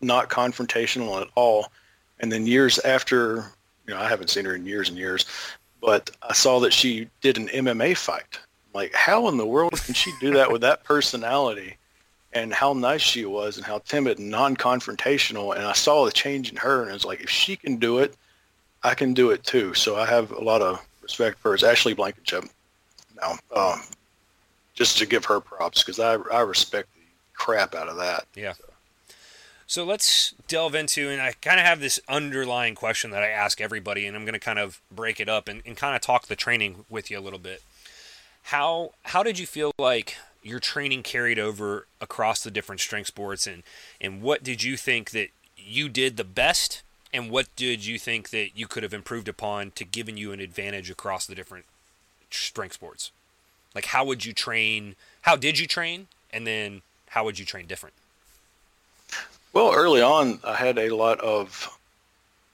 [0.01, 1.71] not confrontational at all.
[2.19, 3.51] And then years after,
[3.87, 5.25] you know, I haven't seen her in years and years,
[5.81, 8.39] but I saw that she did an MMA fight.
[8.73, 11.77] Like, how in the world can she do that with that personality?
[12.33, 15.53] And how nice she was, and how timid and non-confrontational.
[15.53, 17.99] And I saw the change in her, and it was like, if she can do
[17.99, 18.15] it,
[18.83, 19.73] I can do it too.
[19.73, 21.55] So I have a lot of respect for her.
[21.55, 22.45] It's Ashley Blankenship.
[23.19, 23.81] Now, um,
[24.73, 27.01] just to give her props because I, I respect the
[27.33, 28.25] crap out of that.
[28.35, 28.53] Yeah.
[28.53, 28.63] So.
[29.67, 33.59] so let's delve into, and I kind of have this underlying question that I ask
[33.59, 36.27] everybody, and I'm going to kind of break it up and, and kind of talk
[36.27, 37.61] the training with you a little bit.
[38.45, 43.45] How how did you feel like your training carried over across the different strength sports,
[43.45, 43.61] and
[43.99, 46.81] and what did you think that you did the best,
[47.13, 50.39] and what did you think that you could have improved upon to giving you an
[50.39, 51.65] advantage across the different
[52.31, 53.11] strength sports?
[53.73, 54.95] Like, how would you train?
[55.21, 56.07] How did you train?
[56.31, 57.95] And then how would you train different?
[59.53, 61.69] Well, early on, I had a lot of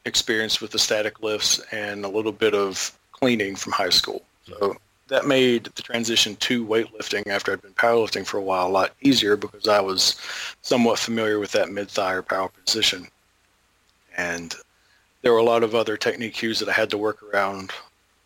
[0.05, 4.23] experience with the static lifts and a little bit of cleaning from high school.
[4.45, 4.77] So
[5.09, 8.93] that made the transition to weightlifting after I'd been powerlifting for a while a lot
[9.01, 10.19] easier because I was
[10.61, 13.07] somewhat familiar with that mid-thigh or power position.
[14.17, 14.55] And
[15.21, 17.71] there were a lot of other technique cues that I had to work around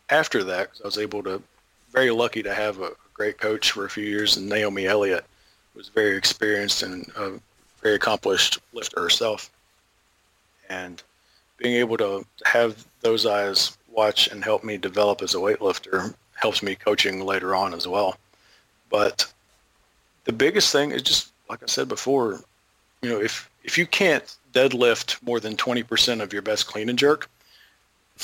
[0.09, 1.41] after that because I was able to
[1.91, 5.25] very lucky to have a great coach for a few years, and Naomi Elliott
[5.75, 7.33] was very experienced and a
[7.81, 9.49] very accomplished lifter herself.
[10.69, 11.01] And
[11.57, 16.63] being able to have those eyes watch and help me develop as a weightlifter helps
[16.63, 18.17] me coaching later on as well.
[18.89, 19.31] But
[20.23, 22.41] the biggest thing is just like I said before,
[23.01, 26.97] you know, if if you can't deadlift more than 20% of your best clean and
[26.97, 27.29] jerk,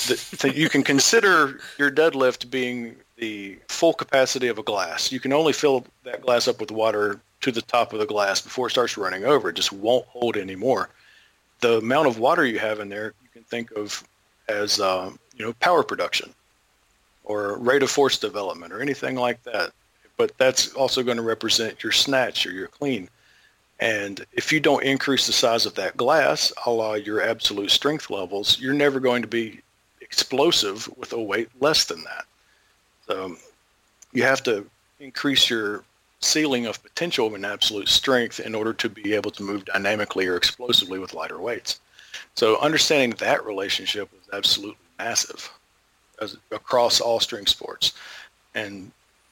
[0.07, 5.11] that you can consider your deadlift being the full capacity of a glass.
[5.11, 8.41] You can only fill that glass up with water to the top of the glass
[8.41, 9.49] before it starts running over.
[9.49, 10.89] It just won't hold anymore.
[11.59, 14.03] The amount of water you have in there, you can think of
[14.47, 16.33] as um, you know power production
[17.23, 19.71] or rate of force development or anything like that.
[20.15, 23.09] But that's also going to represent your snatch or your clean.
[23.79, 28.09] And if you don't increase the size of that glass, a la your absolute strength
[28.09, 29.61] levels, you're never going to be
[30.01, 32.25] explosive with a weight less than that.
[33.07, 33.35] So
[34.13, 34.65] you have to
[34.99, 35.83] increase your
[36.19, 40.35] ceiling of potential and absolute strength in order to be able to move dynamically or
[40.35, 41.79] explosively with lighter weights.
[42.35, 45.51] So understanding that relationship was absolutely massive
[46.21, 47.93] as, across all strength sports.
[48.55, 48.91] And,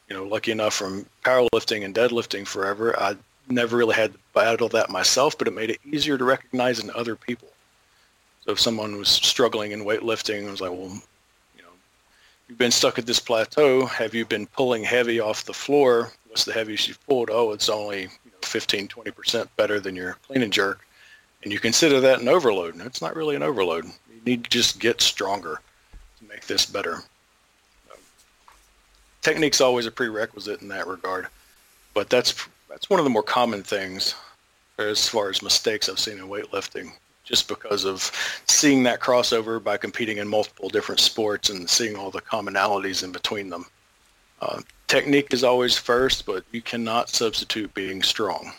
[0.10, 3.16] you know, lucky enough from powerlifting and deadlifting forever, I
[3.50, 6.92] never really had to battle that myself, but it made it easier to recognize in
[6.92, 7.48] other people.
[8.46, 11.02] So if someone was struggling in weightlifting, I was like, well,
[12.48, 13.86] you've been stuck at this plateau.
[13.86, 16.12] Have you been pulling heavy off the floor?
[16.28, 17.30] What's the heaviest you've pulled?
[17.32, 20.86] Oh, it's only you know, 15, 20% better than your clean and jerk.
[21.44, 22.76] And you consider that an overload.
[22.76, 23.86] No, it's not really an overload.
[23.86, 25.62] You need to just get stronger
[26.20, 27.00] to make this better.
[29.22, 31.28] Technique's always a prerequisite in that regard,
[31.96, 34.14] but that's that's one of the more common things
[34.78, 36.92] as far as mistakes I've seen in weightlifting,
[37.26, 38.12] just because of
[38.48, 43.12] seeing that crossover by competing in multiple different sports and seeing all the commonalities in
[43.12, 43.66] between them.
[44.42, 48.54] Uh, technique is always first, but you cannot substitute being strong.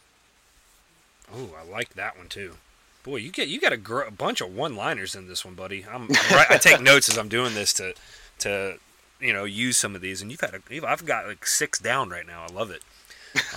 [1.32, 2.56] Oh, I like that one too.
[3.02, 5.84] Boy, you get you got a, gr- a bunch of one-liners in this one, buddy.
[5.90, 7.94] I'm, right, I take notes as I'm doing this to
[8.40, 8.78] to
[9.20, 12.08] you know use some of these, and you've had a, I've got like six down
[12.08, 12.44] right now.
[12.48, 12.82] I love it.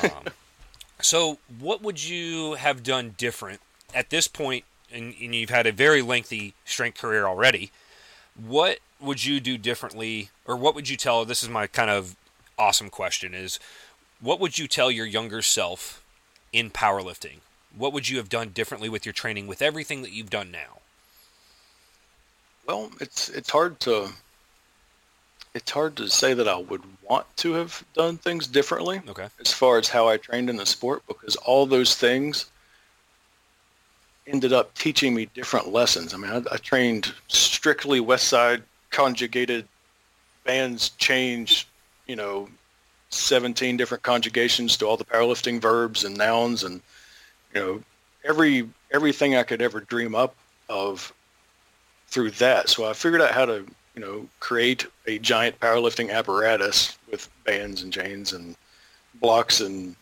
[0.03, 0.25] Um,
[1.01, 3.59] so, what would you have done different
[3.93, 4.65] at this point?
[4.91, 7.71] And, and you've had a very lengthy strength career already.
[8.35, 11.25] What would you do differently, or what would you tell?
[11.25, 12.15] This is my kind of
[12.57, 13.59] awesome question: is
[14.21, 16.03] what would you tell your younger self
[16.51, 17.39] in powerlifting?
[17.75, 20.79] What would you have done differently with your training with everything that you've done now?
[22.65, 24.09] Well, it's it's hard to
[25.53, 29.01] it's hard to say that I would want to have done things differently.
[29.07, 29.27] Okay.
[29.39, 32.45] As far as how I trained in the sport, because all those things
[34.29, 36.13] ended up teaching me different lessons.
[36.13, 39.67] I mean, I, I trained strictly West Side conjugated
[40.43, 41.67] bands change,
[42.07, 42.47] you know,
[43.09, 46.81] 17 different conjugations to all the powerlifting verbs and nouns and,
[47.53, 47.83] you know,
[48.23, 50.35] every everything I could ever dream up
[50.69, 51.13] of
[52.07, 52.69] through that.
[52.69, 53.65] So I figured out how to
[53.99, 58.55] you know, create a giant powerlifting apparatus with bands and chains and
[59.15, 59.93] blocks and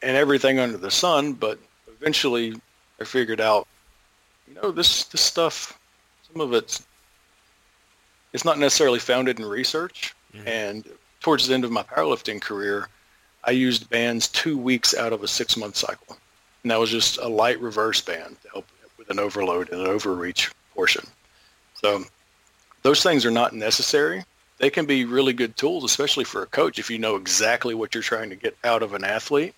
[0.00, 1.34] and everything under the sun.
[1.34, 2.54] But eventually,
[3.00, 3.66] I figured out,
[4.48, 5.78] you know, this this stuff,
[6.30, 6.86] some of it's
[8.32, 10.14] it's not necessarily founded in research.
[10.34, 10.48] Mm-hmm.
[10.48, 10.84] And
[11.20, 12.88] towards the end of my powerlifting career,
[13.44, 16.16] I used bands two weeks out of a six month cycle,
[16.62, 18.66] and that was just a light reverse band to help
[18.98, 21.06] with an overload and an overreach portion.
[21.74, 22.04] So
[22.82, 24.24] those things are not necessary.
[24.58, 27.94] They can be really good tools, especially for a coach, if you know exactly what
[27.94, 29.54] you're trying to get out of an athlete,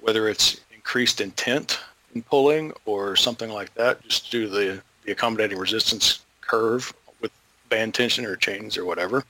[0.00, 1.78] whether it's increased intent
[2.14, 7.30] in pulling or something like that, just do the, the accommodating resistance curve with
[7.68, 9.24] band tension or chains or whatever.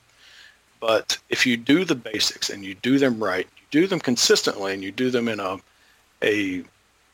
[0.79, 4.73] But if you do the basics and you do them right, you do them consistently
[4.73, 5.57] and you do them in a,
[6.23, 6.63] a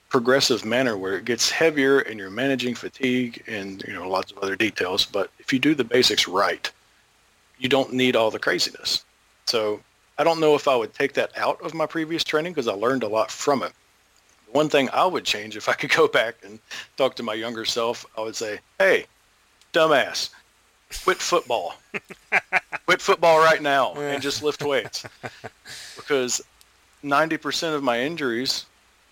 [0.10, 4.38] progressive manner where it gets heavier and you're managing fatigue and you know lots of
[4.38, 6.72] other details but if you do the basics right
[7.60, 9.04] you don't need all the craziness
[9.46, 9.82] so
[10.18, 12.74] i don't know if i would take that out of my previous training because i
[12.74, 13.74] learned a lot from it
[14.52, 16.60] one thing i would change if i could go back and
[16.96, 19.06] talk to my younger self i would say hey
[19.74, 20.30] dumbass
[21.04, 21.76] quit football
[22.86, 25.06] quit football right now and just lift weights
[25.96, 26.42] because
[27.04, 28.66] 90% of my injuries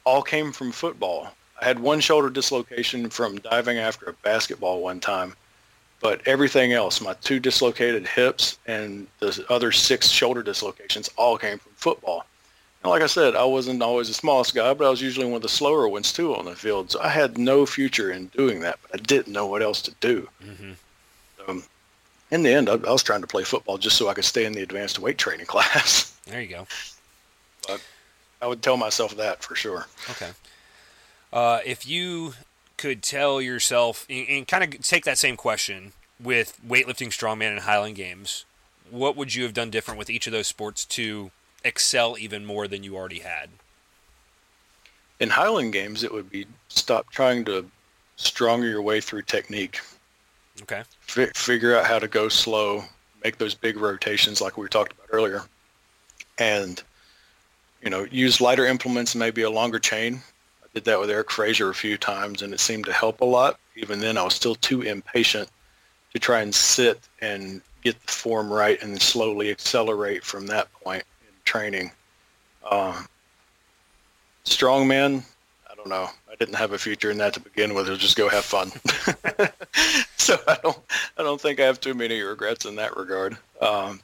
[0.05, 1.29] all came from football.
[1.61, 5.35] I had one shoulder dislocation from diving after a basketball one time,
[6.01, 11.57] but everything else, my two dislocated hips and the other six shoulder dislocations, all came
[11.57, 12.25] from football.
[12.85, 15.37] And like I said, I wasn't always the smallest guy, but I was usually one
[15.37, 16.91] of the slower ones too on the field.
[16.91, 19.91] So I had no future in doing that, but I didn't know what else to
[20.01, 20.29] do.
[20.43, 20.71] Mm-hmm.
[21.49, 21.63] Um,
[22.29, 24.45] in the end, I, I was trying to play football just so I could stay
[24.45, 26.15] in the advanced weight training class.
[26.27, 26.67] There you go.
[27.67, 27.81] But
[28.39, 29.87] I would tell myself that for sure.
[30.11, 30.29] Okay.
[31.33, 32.35] Uh, if you
[32.77, 37.61] could tell yourself and, and kind of take that same question with weightlifting, strongman, and
[37.61, 38.45] Highland Games,
[38.91, 41.31] what would you have done different with each of those sports to
[41.65, 43.49] excel even more than you already had?
[45.19, 47.65] In Highland Games, it would be stop trying to
[48.15, 49.81] stronger your way through technique.
[50.61, 50.83] Okay.
[51.09, 52.83] F- figure out how to go slow,
[53.23, 55.43] make those big rotations like we talked about earlier,
[56.37, 56.81] and
[57.81, 60.21] you know, use lighter implements, maybe a longer chain.
[60.63, 63.25] I did that with Eric Fraser a few times, and it seemed to help a
[63.25, 63.59] lot.
[63.75, 65.49] Even then, I was still too impatient
[66.13, 71.03] to try and sit and get the form right and slowly accelerate from that point
[71.03, 71.14] in
[71.45, 71.91] training.
[72.69, 73.01] Uh,
[74.43, 75.23] strongman,
[75.69, 76.09] I don't know.
[76.29, 77.87] I didn't have a future in that to begin with.
[77.87, 78.71] It was just go have fun.
[80.17, 80.79] so I don't,
[81.17, 83.37] I don't think I have too many regrets in that regard.
[83.61, 84.01] Um,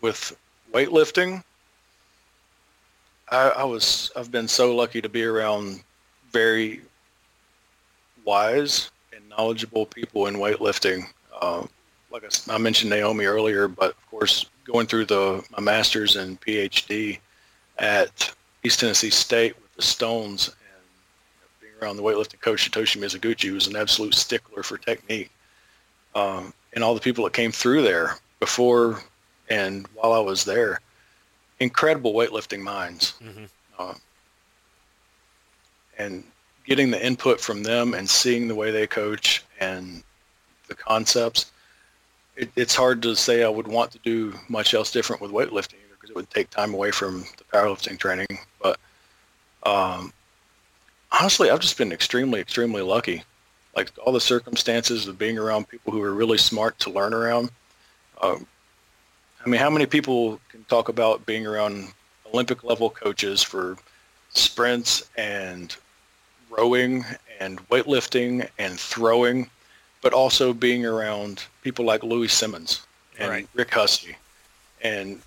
[0.00, 0.36] with
[0.72, 1.42] weightlifting,
[3.30, 5.82] I, I was I've been so lucky to be around
[6.32, 6.80] very
[8.24, 11.06] wise and knowledgeable people in weightlifting.
[11.40, 11.66] Uh,
[12.10, 16.40] like I, I, mentioned Naomi earlier, but of course going through the my master's and
[16.40, 17.18] PhD
[17.78, 20.82] at East Tennessee State with the Stones and
[21.34, 25.30] you know, being around the weightlifting coach Satoshi Mizuguchi, was an absolute stickler for technique,
[26.14, 29.02] um, and all the people that came through there before
[29.48, 30.80] and while I was there
[31.60, 33.14] incredible weightlifting minds.
[33.22, 33.44] Mm-hmm.
[33.78, 33.94] Uh,
[35.98, 36.24] and
[36.66, 40.02] getting the input from them and seeing the way they coach and
[40.68, 41.50] the concepts,
[42.36, 45.76] it, it's hard to say I would want to do much else different with weightlifting
[45.90, 48.26] because it would take time away from the powerlifting training.
[48.62, 48.78] But
[49.64, 50.12] um,
[51.10, 53.22] honestly, I've just been extremely, extremely lucky.
[53.74, 57.50] Like all the circumstances of being around people who are really smart to learn around.
[58.22, 58.46] Um,
[59.44, 61.92] I mean, how many people can talk about being around
[62.32, 63.76] Olympic level coaches for
[64.30, 65.76] sprints and
[66.50, 67.04] rowing
[67.38, 69.50] and weightlifting and throwing,
[70.02, 72.86] but also being around people like Louie Simmons
[73.18, 73.48] and right.
[73.54, 74.16] Rick Hussey
[74.82, 75.20] and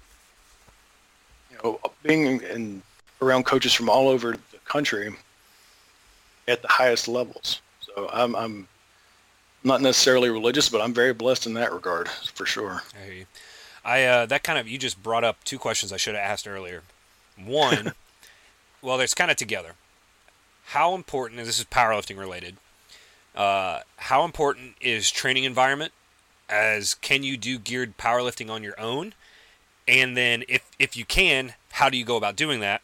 [1.51, 2.81] you know being in,
[3.21, 5.13] around coaches from all over the country
[6.47, 7.61] at the highest levels.
[7.81, 8.67] So I'm, I'm
[9.63, 12.81] not necessarily religious, but I'm very blessed in that regard for sure.
[12.99, 13.25] I hear you.
[13.83, 16.47] I uh, that kind of you just brought up two questions I should have asked
[16.47, 16.83] earlier.
[17.37, 17.93] One,
[18.81, 19.73] well, it's kind of together.
[20.67, 22.57] How important, and this is powerlifting related,
[23.39, 25.93] uh, how important is training environment?
[26.49, 29.13] As can you do geared powerlifting on your own?
[29.87, 32.81] And then, if if you can, how do you go about doing that?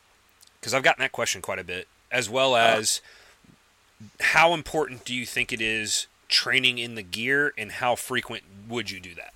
[0.60, 2.78] Because I've gotten that question quite a bit, as well uh-huh.
[2.78, 3.02] as
[4.22, 8.90] how important do you think it is training in the gear, and how frequent would
[8.90, 9.34] you do that?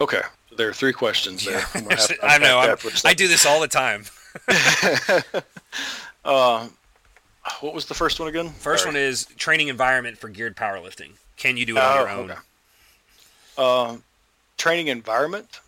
[0.00, 0.22] Okay,
[0.56, 1.62] there are three questions there.
[1.72, 1.98] Yeah.
[2.22, 2.76] I know.
[3.04, 4.06] I do this all the time.
[6.24, 6.68] uh,
[7.60, 8.50] what was the first one again?
[8.50, 8.94] First Sorry.
[8.94, 11.10] one is training environment for geared powerlifting.
[11.36, 12.30] Can you do it on your oh, own?
[12.30, 12.40] Okay.
[13.58, 13.96] Uh,
[14.56, 15.60] training environment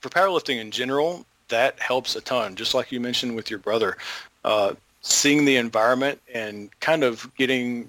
[0.00, 2.56] for powerlifting in general that helps a ton.
[2.56, 3.96] Just like you mentioned with your brother,
[4.44, 7.88] uh, seeing the environment and kind of getting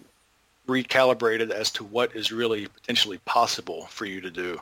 [0.67, 4.59] recalibrated as to what is really potentially possible for you to do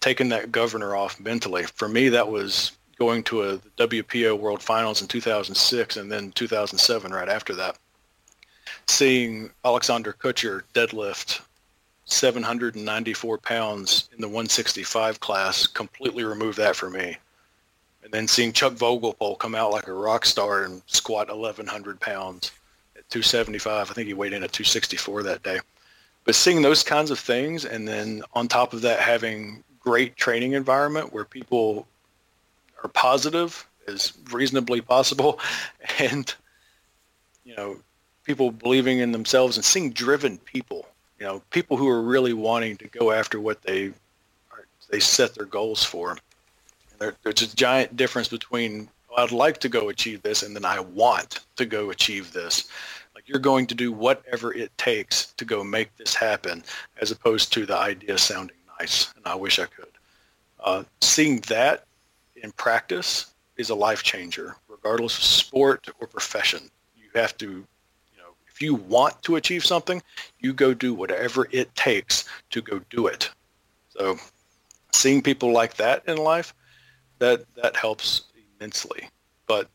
[0.00, 1.64] taking that governor off mentally.
[1.76, 7.12] For me, that was going to a WPO World Finals in 2006 and then 2007
[7.12, 7.76] right after that.
[8.86, 11.40] Seeing Alexander Kutcher deadlift
[12.06, 17.16] 794 pounds in the 165 class completely removed that for me.
[18.02, 22.52] And then seeing Chuck Vogelpohl come out like a rock star and squat 1,100 pounds
[22.96, 23.90] at 275.
[23.90, 25.60] I think he weighed in at 264 that day.
[26.24, 30.52] But seeing those kinds of things, and then on top of that, having great training
[30.52, 31.86] environment where people
[32.82, 35.38] are positive as reasonably possible
[35.98, 36.34] and
[37.44, 37.76] you know
[38.24, 40.86] people believing in themselves and seeing driven people
[41.18, 43.92] you know people who are really wanting to go after what they
[44.90, 46.16] they set their goals for
[46.98, 50.80] there, there's a giant difference between I'd like to go achieve this and then I
[50.80, 52.68] want to go achieve this
[53.14, 56.64] like you're going to do whatever it takes to go make this happen
[57.00, 59.88] as opposed to the idea sounding nice, and I wish I could.
[60.62, 61.84] Uh, seeing that
[62.36, 66.70] in practice is a life changer, regardless of sport or profession.
[66.96, 67.64] You have to,
[68.64, 70.02] you want to achieve something,
[70.40, 73.30] you go do whatever it takes to go do it.
[73.90, 74.16] So,
[74.92, 76.54] seeing people like that in life,
[77.18, 78.24] that that helps
[78.58, 79.08] immensely.
[79.46, 79.68] But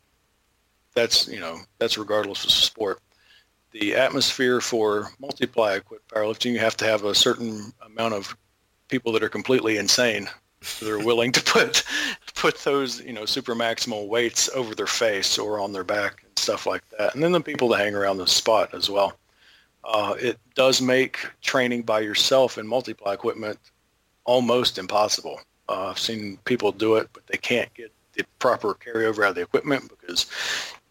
[0.94, 3.00] that's you know that's regardless of sport
[3.72, 8.36] the atmosphere for multiply equipped powerlifting, you have to have a certain amount of
[8.88, 10.28] people that are completely insane
[10.80, 11.84] that are willing to put
[12.36, 16.66] put those you know super maximal weights over their face or on their back stuff
[16.66, 19.14] like that and then the people that hang around the spot as well
[19.86, 23.58] uh, it does make training by yourself in multiply equipment
[24.26, 29.24] almost impossible uh, i've seen people do it but they can't get the proper carryover
[29.24, 30.28] out of the equipment because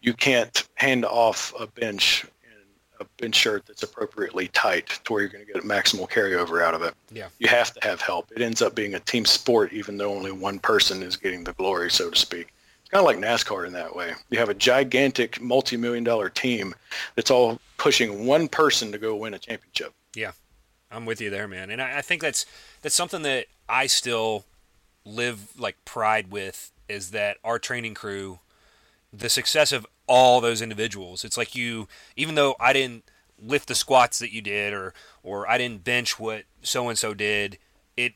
[0.01, 2.63] you can't hand off a bench and
[2.99, 6.63] a bench shirt that's appropriately tight to where you're going to get a maximal carryover
[6.63, 6.93] out of it.
[7.11, 7.27] Yeah.
[7.39, 8.31] You have to have help.
[8.35, 11.53] It ends up being a team sport, even though only one person is getting the
[11.53, 12.47] glory, so to speak.
[12.91, 14.13] Kind of like NASCAR in that way.
[14.29, 16.73] You have a gigantic multi-million dollar team
[17.15, 19.93] that's all pushing one person to go win a championship.
[20.15, 20.31] Yeah.
[20.91, 21.69] I'm with you there, man.
[21.69, 22.45] And I, I think that's
[22.81, 24.45] that's something that I still
[25.05, 28.39] live like pride with is that our training crew
[29.11, 31.23] the success of all those individuals.
[31.23, 33.05] It's like you, even though I didn't
[33.41, 37.13] lift the squats that you did, or or I didn't bench what so and so
[37.13, 37.57] did,
[37.95, 38.13] it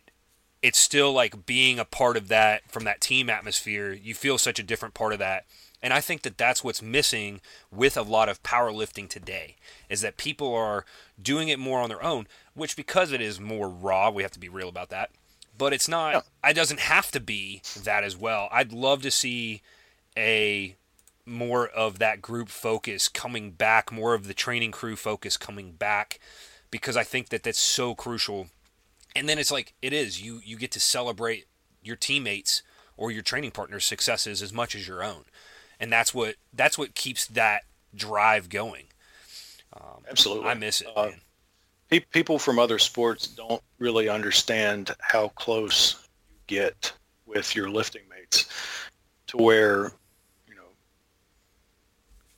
[0.64, 3.92] it's still like being a part of that from that team atmosphere.
[3.92, 5.46] You feel such a different part of that.
[5.82, 9.58] And I think that that's what's missing with a lot of powerlifting today
[9.90, 10.86] is that people are
[11.22, 14.40] doing it more on their own, which because it is more raw, we have to
[14.40, 15.12] be real about that.
[15.58, 16.24] But it's not.
[16.44, 16.50] Yeah.
[16.50, 18.48] It doesn't have to be that as well.
[18.50, 19.62] I'd love to see
[20.18, 20.78] a
[21.26, 26.20] more of that group focus coming back, more of the training crew focus coming back,
[26.72, 28.48] because I think that that's so crucial.
[29.16, 31.46] And then it's like it is you you get to celebrate
[31.82, 32.64] your teammates
[32.98, 35.26] or your training partners' successes as much as your own,
[35.80, 37.64] and that's what that's what keeps that
[37.96, 38.86] drive going.
[39.74, 40.88] Um, Absolutely, I miss it.
[40.96, 41.12] Uh,
[41.90, 46.94] pe- people from other sports don't really understand how close you get
[47.26, 48.48] with your lifting mates
[49.28, 49.92] to where
[50.48, 50.70] you know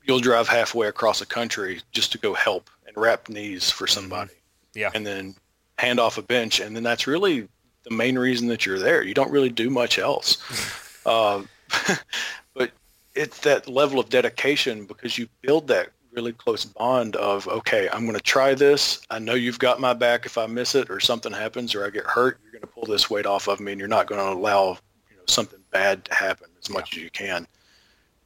[0.03, 4.31] you'll drive halfway across a country just to go help and wrap knees for somebody
[4.73, 4.91] Yeah.
[4.93, 5.35] and then
[5.77, 7.47] hand off a bench and then that's really
[7.83, 9.03] the main reason that you're there.
[9.03, 10.37] You don't really do much else.
[11.05, 11.43] Uh,
[12.55, 12.71] but
[13.13, 18.05] it's that level of dedication because you build that really close bond of okay i'm
[18.05, 19.01] going to try this.
[19.11, 21.91] I know you've got my back if i miss it or something happens or i
[21.91, 24.19] get hurt you're going to pull this weight off of me and you're not going
[24.19, 24.79] to allow
[25.11, 27.45] you know something bad to happen as much as you can.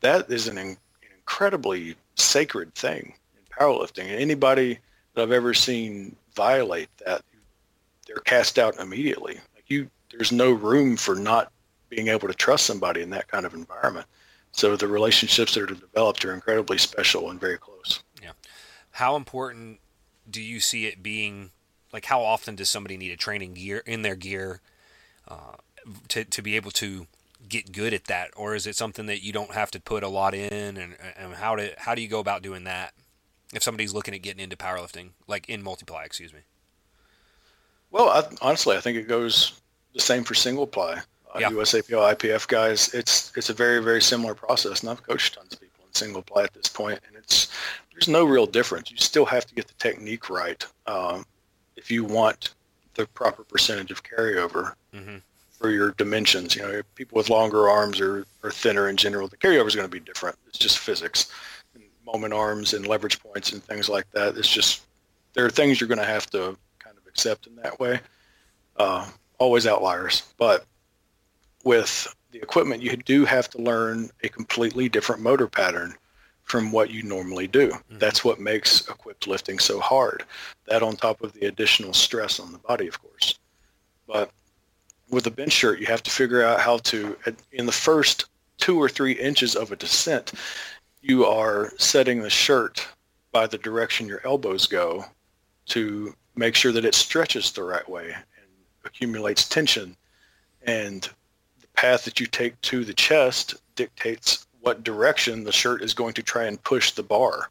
[0.01, 0.77] That is an, in- an
[1.17, 4.03] incredibly sacred thing in powerlifting.
[4.03, 4.79] And anybody
[5.13, 7.23] that i've ever seen violate that
[8.09, 11.51] they're cast out immediately like you there's no room for not
[11.87, 14.05] being able to trust somebody in that kind of environment
[14.51, 18.01] so the relationships that are developed are incredibly special and very close.
[18.21, 18.31] Yeah.
[18.91, 19.79] How important
[20.29, 21.51] do you see it being?
[21.93, 24.61] Like, how often does somebody need a training gear in their gear
[25.27, 25.55] uh,
[26.09, 27.07] to to be able to
[27.47, 30.07] get good at that, or is it something that you don't have to put a
[30.07, 30.77] lot in?
[30.77, 32.93] And, and how do how do you go about doing that
[33.53, 36.03] if somebody's looking at getting into powerlifting, like in multiply?
[36.03, 36.41] Excuse me.
[37.91, 39.59] Well, I, honestly, I think it goes
[39.93, 41.01] the same for single ply.
[41.33, 41.49] Uh, Yeah.
[41.49, 45.61] USAPL, IPF guys, it's it's a very very similar process, and I've coached tons of
[45.61, 47.49] people in single ply at this point, and it's
[47.91, 48.89] there's no real difference.
[48.91, 51.25] You still have to get the technique right um,
[51.75, 52.53] if you want
[52.95, 55.17] the proper percentage of carryover hmm
[55.59, 56.55] for your dimensions.
[56.55, 59.87] You know, people with longer arms are, or thinner in general, the carryover is going
[59.87, 60.37] to be different.
[60.47, 61.29] It's just physics.
[61.75, 64.37] And moment arms and leverage points and things like that.
[64.37, 64.83] It's just
[65.33, 66.57] there are things you're going to have to
[67.25, 67.99] in that way.
[68.77, 69.07] Uh,
[69.37, 70.65] always outliers, but
[71.63, 75.95] with the equipment, you do have to learn a completely different motor pattern
[76.43, 77.71] from what you normally do.
[77.91, 80.23] That's what makes equipped lifting so hard.
[80.67, 83.37] That on top of the additional stress on the body, of course.
[84.07, 84.31] But
[85.09, 87.15] with a bench shirt, you have to figure out how to,
[87.51, 88.25] in the first
[88.57, 90.33] two or three inches of a descent,
[91.01, 92.87] you are setting the shirt
[93.31, 95.05] by the direction your elbows go
[95.67, 98.47] to make sure that it stretches the right way and
[98.85, 99.95] accumulates tension.
[100.63, 101.03] And
[101.59, 106.13] the path that you take to the chest dictates what direction the shirt is going
[106.13, 107.49] to try and push the bar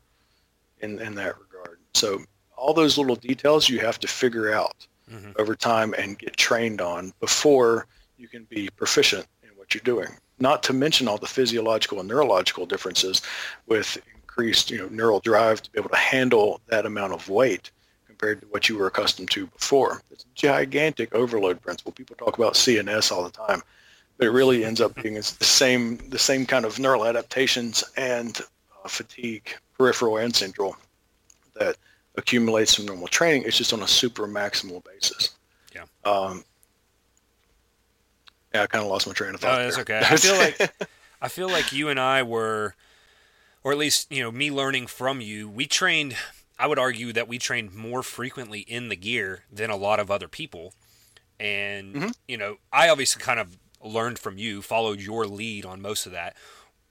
[0.80, 1.78] in, in that regard.
[1.94, 2.22] So
[2.56, 6.82] all those little details you have to figure out hmm over time and get trained
[6.82, 7.86] on before
[8.18, 10.08] you can be proficient in what you're doing.
[10.38, 13.22] Not to mention all the physiological and neurological differences
[13.66, 17.70] with increased, you know, neural drive to be able to handle that amount of weight
[18.18, 20.02] compared to what you were accustomed to before.
[20.10, 21.92] It's a gigantic overload principle.
[21.92, 23.62] People talk about CNS all the time,
[24.16, 28.40] but it really ends up being the same the same kind of neural adaptations and
[28.84, 30.76] uh, fatigue, peripheral and central,
[31.54, 31.76] that
[32.16, 33.44] accumulates from normal training.
[33.46, 35.36] It's just on a super maximal basis.
[35.74, 35.84] Yeah.
[36.04, 36.44] Um,
[38.52, 39.58] yeah, I kind of lost my train of thought.
[39.58, 39.82] No, that's there.
[39.82, 40.00] okay.
[40.00, 40.88] I feel like
[41.22, 42.74] I feel like you and I were,
[43.62, 45.48] or at least you know, me learning from you.
[45.48, 46.16] We trained.
[46.58, 50.10] I would argue that we trained more frequently in the gear than a lot of
[50.10, 50.74] other people.
[51.38, 52.14] And Mhm.
[52.26, 56.12] you know, I obviously kind of learned from you, followed your lead on most of
[56.12, 56.36] that.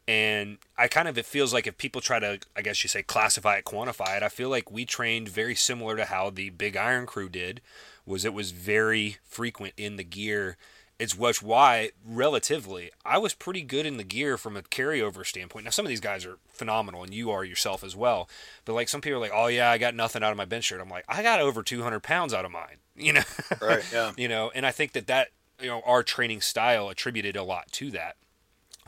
[0.07, 3.03] And I kind of it feels like if people try to, I guess you say,
[3.03, 4.23] classify it, quantify it.
[4.23, 7.59] I feel like we trained very similar to how the Big Iron Crew did.
[8.05, 10.55] Was it was very frequent in the gear
[10.99, 15.65] it's which why relatively I was pretty good in the gear from a carryover standpoint.
[15.65, 18.27] Now some of these guys are phenomenal, and you are yourself as well.
[18.65, 20.65] But like some people are like, "Oh yeah, I got nothing out of my bench
[20.65, 22.77] shirt." I'm like, I got over 200 pounds out of mine.
[22.99, 23.21] You know,
[23.61, 23.83] right.
[23.93, 24.11] Yeah.
[24.17, 25.27] you know, and I think that that
[25.61, 28.15] you know our training style attributed a lot to that.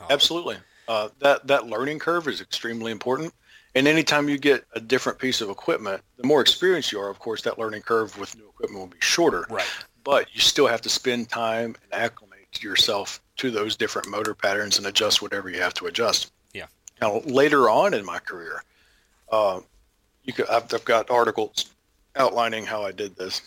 [0.00, 0.56] Um, Absolutely.
[0.88, 3.32] Uh, that that learning curve is extremely important.
[3.76, 7.20] And anytime you get a different piece of equipment, the more experienced you are, of
[7.20, 9.46] course, that learning curve with new equipment will be shorter.
[9.48, 9.64] Right.
[10.04, 14.78] But you still have to spend time and acclimate yourself to those different motor patterns
[14.78, 16.32] and adjust whatever you have to adjust.
[16.52, 16.66] Yeah.
[17.00, 18.62] Now later on in my career,
[19.30, 19.60] uh,
[20.24, 21.66] you could I've, I've got articles
[22.16, 23.40] outlining how I did this,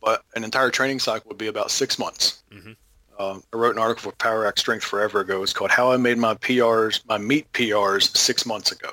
[0.00, 2.42] but an entire training cycle would be about six months.
[2.52, 2.76] Mhm.
[3.18, 5.42] Um, I wrote an article for Power Act Strength forever ago.
[5.42, 8.90] It's called "How I Made My PRs, My Meet PRs Six Months Ago."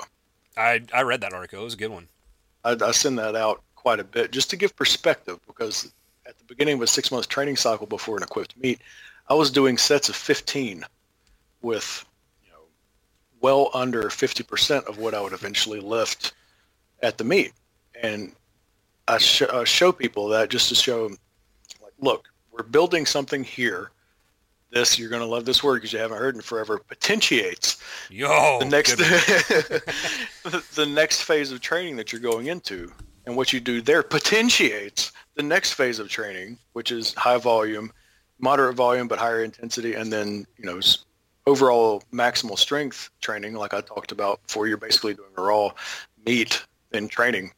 [0.58, 1.62] I I read that article.
[1.62, 2.08] It was a good one.
[2.64, 5.92] I, I send that out quite a bit just to give perspective because
[6.50, 8.82] beginning of a six month training cycle before an equipped meet,
[9.30, 10.84] I was doing sets of 15
[11.62, 12.06] with
[12.44, 12.64] you know
[13.40, 16.34] well under 50% of what I would eventually lift
[17.02, 17.54] at the meet.
[18.02, 18.34] And
[19.08, 21.10] I, sh- I show people that just to show
[21.82, 23.92] like, look, we're building something here.
[24.72, 27.82] This, you're going to love this word because you haven't heard it in forever, potentiates
[28.12, 30.62] Yo, the next one.
[30.76, 32.92] the next phase of training that you're going into
[33.26, 37.94] And what you do there potentiates the next phase of training, which is high volume,
[38.40, 40.82] moderate volume, but higher intensity, and then, you know,
[41.48, 45.72] overall maximal strength training, like I talked about before, you're basically doing a raw
[46.26, 46.62] meet
[46.92, 47.54] in training.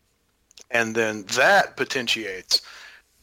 [0.70, 2.62] And then that potentiates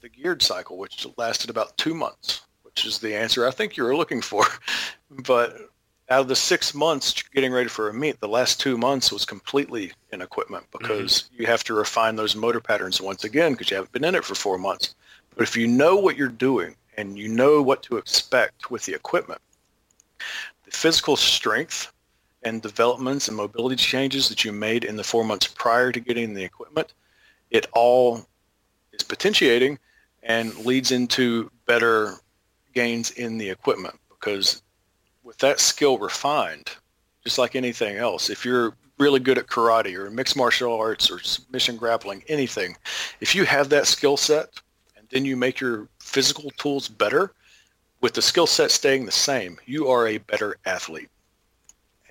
[0.00, 3.84] the geared cycle, which lasted about two months, which is the answer I think you
[3.84, 4.44] were looking for.
[5.22, 5.67] but
[6.10, 9.24] out of the six months getting ready for a meet, the last two months was
[9.24, 11.42] completely in equipment because mm-hmm.
[11.42, 14.24] you have to refine those motor patterns once again because you haven't been in it
[14.24, 14.94] for four months.
[15.34, 18.94] But if you know what you're doing and you know what to expect with the
[18.94, 19.40] equipment,
[20.64, 21.92] the physical strength
[22.42, 26.32] and developments and mobility changes that you made in the four months prior to getting
[26.32, 26.94] the equipment,
[27.50, 28.26] it all
[28.92, 29.78] is potentiating
[30.22, 32.14] and leads into better
[32.74, 34.62] gains in the equipment because
[35.28, 36.70] with that skill refined,
[37.22, 41.18] just like anything else, if you're really good at karate or mixed martial arts or
[41.20, 42.74] submission grappling, anything,
[43.20, 44.48] if you have that skill set
[44.96, 47.34] and then you make your physical tools better,
[48.00, 51.10] with the skill set staying the same, you are a better athlete.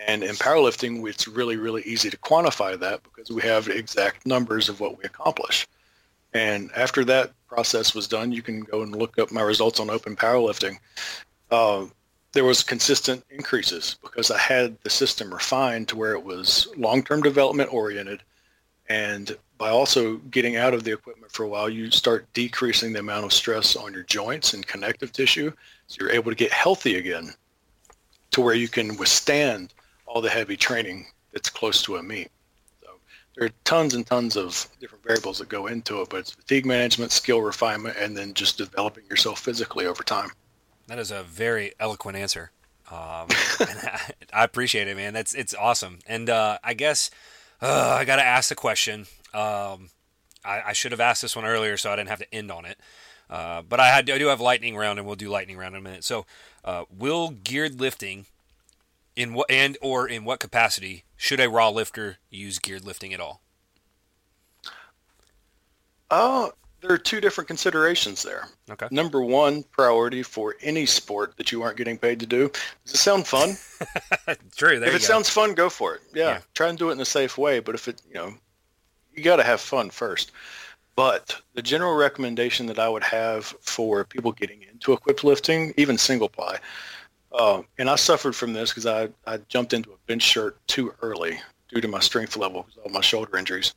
[0.06, 4.70] And in powerlifting, it's really, really easy to quantify that because we have exact numbers
[4.70, 5.68] of what we accomplish.
[6.36, 9.90] And after that process was done, you can go and look up my results on
[9.90, 10.78] Open Powerlifting.
[11.50, 11.86] Uh,
[12.38, 17.24] there was consistent increases because I had the system refined to where it was long-term
[17.24, 18.22] development oriented.
[18.90, 23.00] And by also getting out of the equipment for a while, you start decreasing the
[23.00, 25.52] amount of stress on your joints and connective tissue.
[25.88, 27.34] So you're able to get healthy again
[28.30, 29.74] to where you can withstand
[30.06, 32.30] all the heavy training that's close to a meet.
[32.84, 32.90] So
[33.36, 36.68] there are tons and tons of different variables that go into it, but it's fatigue
[36.68, 40.30] management, skill refinement, and then just developing yourself physically over time.
[40.88, 42.52] That is a very eloquent answer.
[42.90, 43.28] Um,
[44.34, 45.14] I appreciate it, man.
[45.14, 46.00] That's it's awesome.
[46.08, 47.12] And uh, I guess
[47.62, 49.02] uh, I got to ask the question.
[49.34, 49.90] Um,
[50.46, 52.64] I, I, should have asked this one earlier, so I didn't have to end on
[52.66, 52.80] it.
[53.30, 55.82] Uh, but I, had, I do have lightning round, and we'll do lightning round in
[55.82, 56.06] a minute.
[56.06, 56.26] So,
[56.64, 58.26] uh, will geared lifting,
[59.18, 63.20] in what and or in what capacity should a raw lifter use geared lifting at
[63.20, 63.42] all?
[66.10, 68.48] Oh, there are two different considerations there.
[68.70, 68.88] Okay.
[68.92, 72.50] Number one, priority for any sport that you aren't getting paid to do.
[72.86, 73.56] Does it sound fun?
[74.56, 74.74] True.
[74.74, 74.98] if it go.
[74.98, 76.02] sounds fun, go for it.
[76.14, 77.60] Yeah, yeah, Try and do it in a safe way.
[77.60, 78.34] But if it, you know,
[79.14, 80.32] you got to have fun first.
[80.96, 85.98] But the general recommendation that I would have for people getting into equipped lifting, even
[85.98, 86.58] single ply,
[87.32, 90.94] uh, and I suffered from this because I, I jumped into a bench shirt too
[91.02, 93.76] early due to my strength level because of my shoulder injuries.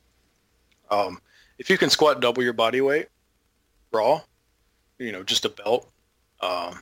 [0.89, 1.21] Um,
[1.61, 3.07] if you can squat double your body weight,
[3.93, 4.19] raw,
[4.97, 5.87] you know, just a belt,
[6.41, 6.81] um,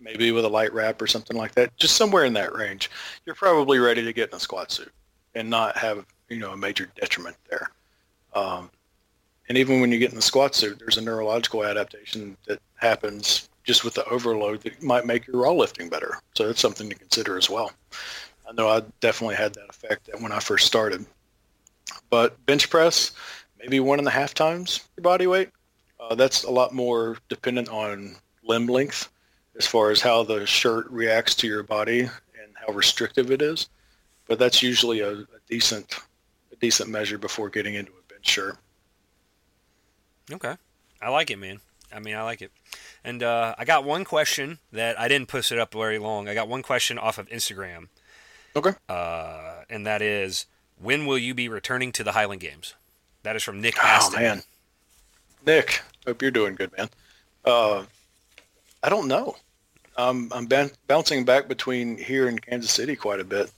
[0.00, 2.90] maybe with a light wrap or something like that, just somewhere in that range,
[3.24, 4.90] you're probably ready to get in a squat suit
[5.36, 7.70] and not have, you know, a major detriment there.
[8.34, 8.68] Um,
[9.48, 13.48] and even when you get in the squat suit, there's a neurological adaptation that happens
[13.62, 16.18] just with the overload that might make your raw lifting better.
[16.34, 17.70] So that's something to consider as well.
[18.48, 21.06] I know I definitely had that effect when I first started.
[22.10, 23.12] But bench press,
[23.60, 25.50] maybe one and a half times your body weight.
[25.98, 29.10] Uh, that's a lot more dependent on limb length
[29.56, 33.68] as far as how the shirt reacts to your body and how restrictive it is.
[34.26, 35.94] But that's usually a, a decent
[36.52, 38.56] a decent measure before getting into a bench shirt.
[40.32, 40.54] Okay.
[41.02, 41.60] I like it, man.
[41.92, 42.52] I mean, I like it.
[43.02, 46.28] And uh, I got one question that I didn't push it up very long.
[46.28, 47.88] I got one question off of Instagram.
[48.54, 48.72] Okay.
[48.88, 50.46] Uh, and that is,
[50.80, 52.74] when will you be returning to the Highland Games?
[53.22, 54.18] That is from Nick oh, Aston.
[54.18, 54.42] Oh, man.
[55.46, 56.88] Nick, hope you're doing good, man.
[57.44, 57.84] Uh,
[58.82, 59.36] I don't know.
[59.96, 63.50] Um, I'm b- bouncing back between here and Kansas City quite a bit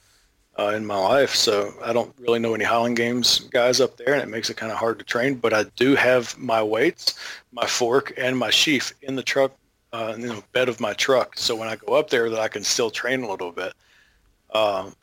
[0.58, 1.34] uh, in my life.
[1.34, 4.56] So I don't really know any Highland Games guys up there, and it makes it
[4.56, 5.36] kind of hard to train.
[5.36, 7.18] But I do have my weights,
[7.52, 9.52] my fork, and my sheaf in the truck,
[9.92, 11.36] uh, in the bed of my truck.
[11.36, 13.74] So when I go up there, that I can still train a little bit.
[14.54, 14.94] Um,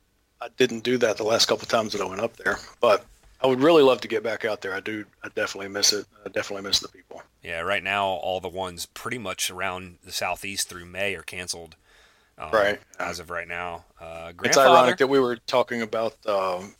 [0.41, 3.05] I didn't do that the last couple times that I went up there, but
[3.41, 4.73] I would really love to get back out there.
[4.73, 5.05] I do.
[5.23, 6.05] I definitely miss it.
[6.25, 7.21] I definitely miss the people.
[7.41, 11.75] Yeah, right now all the ones pretty much around the southeast through May are canceled.
[12.37, 12.79] Um, right.
[12.99, 16.75] As of right now, uh, it's ironic that we were talking about um,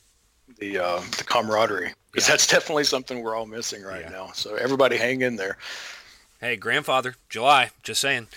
[0.57, 2.33] the uh, the camaraderie because yeah.
[2.33, 4.09] that's definitely something we're all missing right yeah.
[4.09, 4.31] now.
[4.33, 5.57] So everybody, hang in there.
[6.39, 7.71] Hey, grandfather, July.
[7.83, 8.27] Just saying.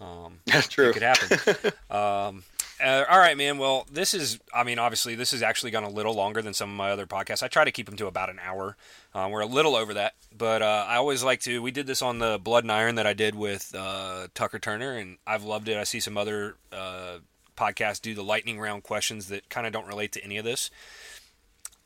[0.00, 0.90] Um, True.
[0.90, 1.72] It could happen.
[1.90, 2.42] um,
[2.82, 3.58] uh, all right, man.
[3.58, 6.70] Well, this is, I mean, obviously, this has actually gone a little longer than some
[6.70, 7.42] of my other podcasts.
[7.42, 8.76] I try to keep them to about an hour.
[9.14, 11.62] Uh, we're a little over that, but uh, I always like to.
[11.62, 14.96] We did this on the Blood and Iron that I did with uh, Tucker Turner,
[14.96, 15.76] and I've loved it.
[15.76, 17.18] I see some other uh,
[17.56, 20.70] podcasts do the lightning round questions that kind of don't relate to any of this.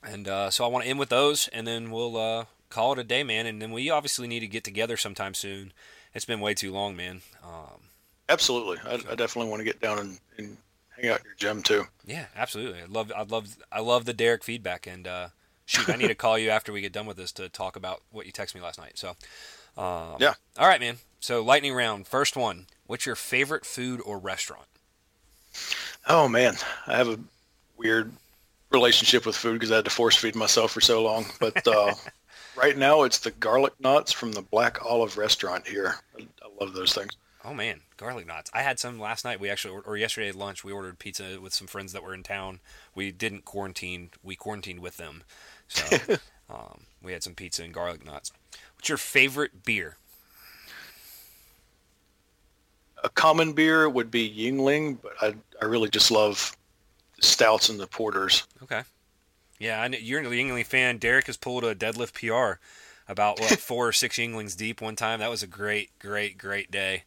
[0.02, 3.04] And uh, so I want to end with those, and then we'll call it a
[3.04, 3.46] day, man.
[3.46, 5.72] And then we obviously need to get together sometime soon.
[6.14, 7.22] It's been way too long, man.
[7.42, 7.80] Um,
[8.28, 10.56] Absolutely, I, I definitely want to get down and, and
[10.96, 11.86] hang out your gym too.
[12.06, 12.80] yeah, absolutely.
[12.82, 14.86] I love, I love, I love the Derek feedback.
[14.86, 15.28] And uh,
[15.66, 18.02] shoot, I need to call you after we get done with this to talk about
[18.10, 18.98] what you texted me last night.
[18.98, 19.10] So,
[19.76, 20.34] um, Yeah.
[20.58, 20.98] All right, man.
[21.20, 22.66] So lightning round, first one.
[22.86, 24.66] What's your favorite food or restaurant?
[26.06, 26.56] Oh man,
[26.86, 27.18] I have a
[27.76, 28.12] weird
[28.70, 31.24] relationship with food because I had to force feed myself for so long.
[31.40, 31.94] But uh,
[32.56, 35.94] right now, it's the garlic knots from the Black Olive restaurant here.
[36.18, 37.16] I, I love those things.
[37.44, 38.50] Oh man, garlic knots.
[38.54, 39.38] I had some last night.
[39.38, 42.22] We actually, or yesterday at lunch, we ordered pizza with some friends that were in
[42.22, 42.60] town.
[42.94, 44.10] We didn't quarantine.
[44.22, 45.24] We quarantined with them.
[45.68, 45.98] So
[46.50, 48.32] um, we had some pizza and garlic knots.
[48.76, 49.96] What's your favorite beer?
[53.02, 56.56] A common beer would be Yuengling, but I I really just love
[57.20, 58.46] stouts and the porters.
[58.62, 58.82] Okay.
[59.58, 60.96] Yeah, I know, you're a Yuengling fan.
[60.96, 62.60] Derek has pulled a deadlift PR
[63.06, 65.20] about what four or six Yuenglings deep one time.
[65.20, 67.04] That was a great, great, great day.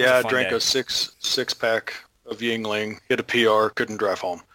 [0.00, 0.56] Yeah, I drank day.
[0.56, 1.94] a six six pack
[2.26, 4.42] of Yuengling, hit a PR, couldn't drive home.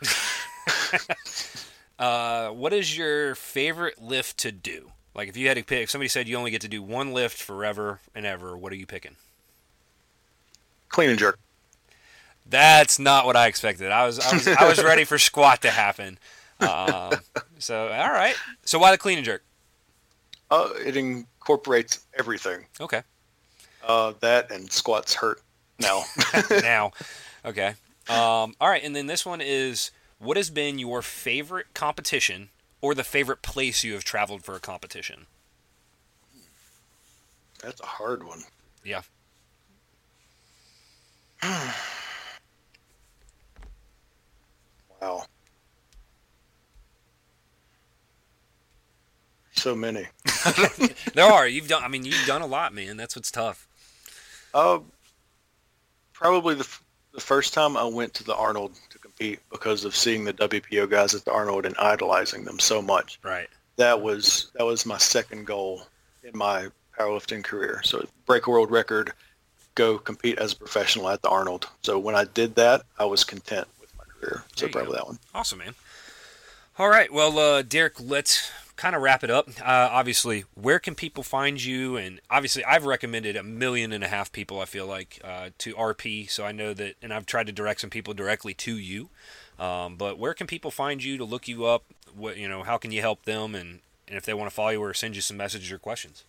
[1.98, 4.92] Uh, what is your favorite lift to do?
[5.14, 7.14] Like if you had to pick, if somebody said you only get to do one
[7.14, 9.16] lift forever and ever, what are you picking?
[10.90, 11.40] Clean and jerk.
[12.46, 13.92] That's not what I expected.
[13.92, 16.20] I was I was, I was ready for squat to happen.
[16.60, 17.14] Um,
[17.60, 18.36] so all right.
[18.66, 19.44] So why the clean and jerk?
[20.52, 22.66] Uh, it incorporates everything.
[22.80, 23.02] Okay.
[23.86, 25.41] Uh, that and squats hurt
[25.80, 26.03] now.
[26.49, 26.91] now,
[27.45, 27.76] okay.
[28.10, 32.49] Um, all right, and then this one is what has been your favorite competition
[32.82, 35.28] or the favorite place you have traveled for a competition?
[37.62, 38.41] That's a hard one.
[38.84, 39.02] Yeah.
[45.02, 45.26] Wow.
[49.53, 50.07] So many.
[51.14, 51.48] There are.
[51.48, 51.82] You've done.
[51.82, 52.98] I mean, you've done a lot, man.
[52.98, 53.70] That's what's tough.
[54.56, 54.80] Uh,
[56.14, 56.82] probably the, f-
[57.14, 60.90] the first time I went to the Arnold to compete because of seeing the WPO
[60.90, 63.19] guys at the Arnold and idolizing them so much.
[63.22, 63.49] Right.
[63.76, 65.84] That was that was my second goal
[66.23, 67.82] in my powerlifting career.
[67.84, 69.11] So break a world record,
[69.76, 71.68] go compete as a professional at the Arnold.
[71.84, 74.45] So when I did that, I was content with my career.
[74.56, 74.95] So probably go.
[74.95, 75.19] that one.
[75.34, 75.76] Awesome, man.
[76.80, 77.11] All right.
[77.11, 79.50] Well, uh, Derek, let's kind of wrap it up.
[79.62, 81.98] Uh, obviously, where can people find you?
[81.98, 85.74] And obviously, I've recommended a million and a half people, I feel like, uh, to
[85.76, 86.30] RP.
[86.30, 89.10] So I know that, and I've tried to direct some people directly to you.
[89.58, 91.84] Um, but where can people find you to look you up?
[92.16, 92.64] What you know?
[92.64, 93.56] How can you help them?
[93.56, 96.24] And, and if they want to follow you or send you some messages or questions.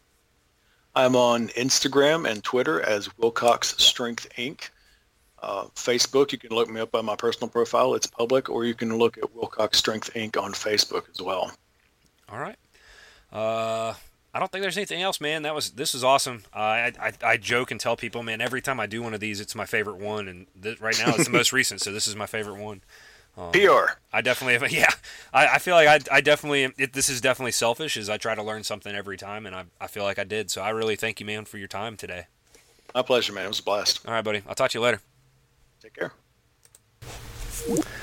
[0.94, 4.70] I'm on Instagram and Twitter as Wilcox Strength Inc.
[5.42, 7.94] Uh, Facebook, you can look me up on my personal profile.
[7.94, 10.42] It's public, or you can look at Wilcox Strength Inc.
[10.42, 11.52] on Facebook as well.
[12.28, 12.56] All right.
[13.32, 13.94] Uh,
[14.34, 15.42] I don't think there's anything else, man.
[15.42, 16.44] That was this is awesome.
[16.54, 19.20] Uh, I, I I joke and tell people, man, every time I do one of
[19.20, 22.06] these, it's my favorite one, and th- right now it's the most recent, so this
[22.06, 22.82] is my favorite one.
[23.38, 23.98] Um, PR.
[24.12, 24.90] I definitely have, yeah.
[25.32, 28.34] I, I feel like I, I definitely it, this is definitely selfish, as I try
[28.34, 30.50] to learn something every time, and I I feel like I did.
[30.50, 32.26] So I really thank you, man, for your time today.
[32.94, 33.46] My pleasure, man.
[33.46, 34.06] It was a blast.
[34.06, 34.42] All right, buddy.
[34.48, 35.00] I'll talk to you later.
[35.82, 36.12] Take care.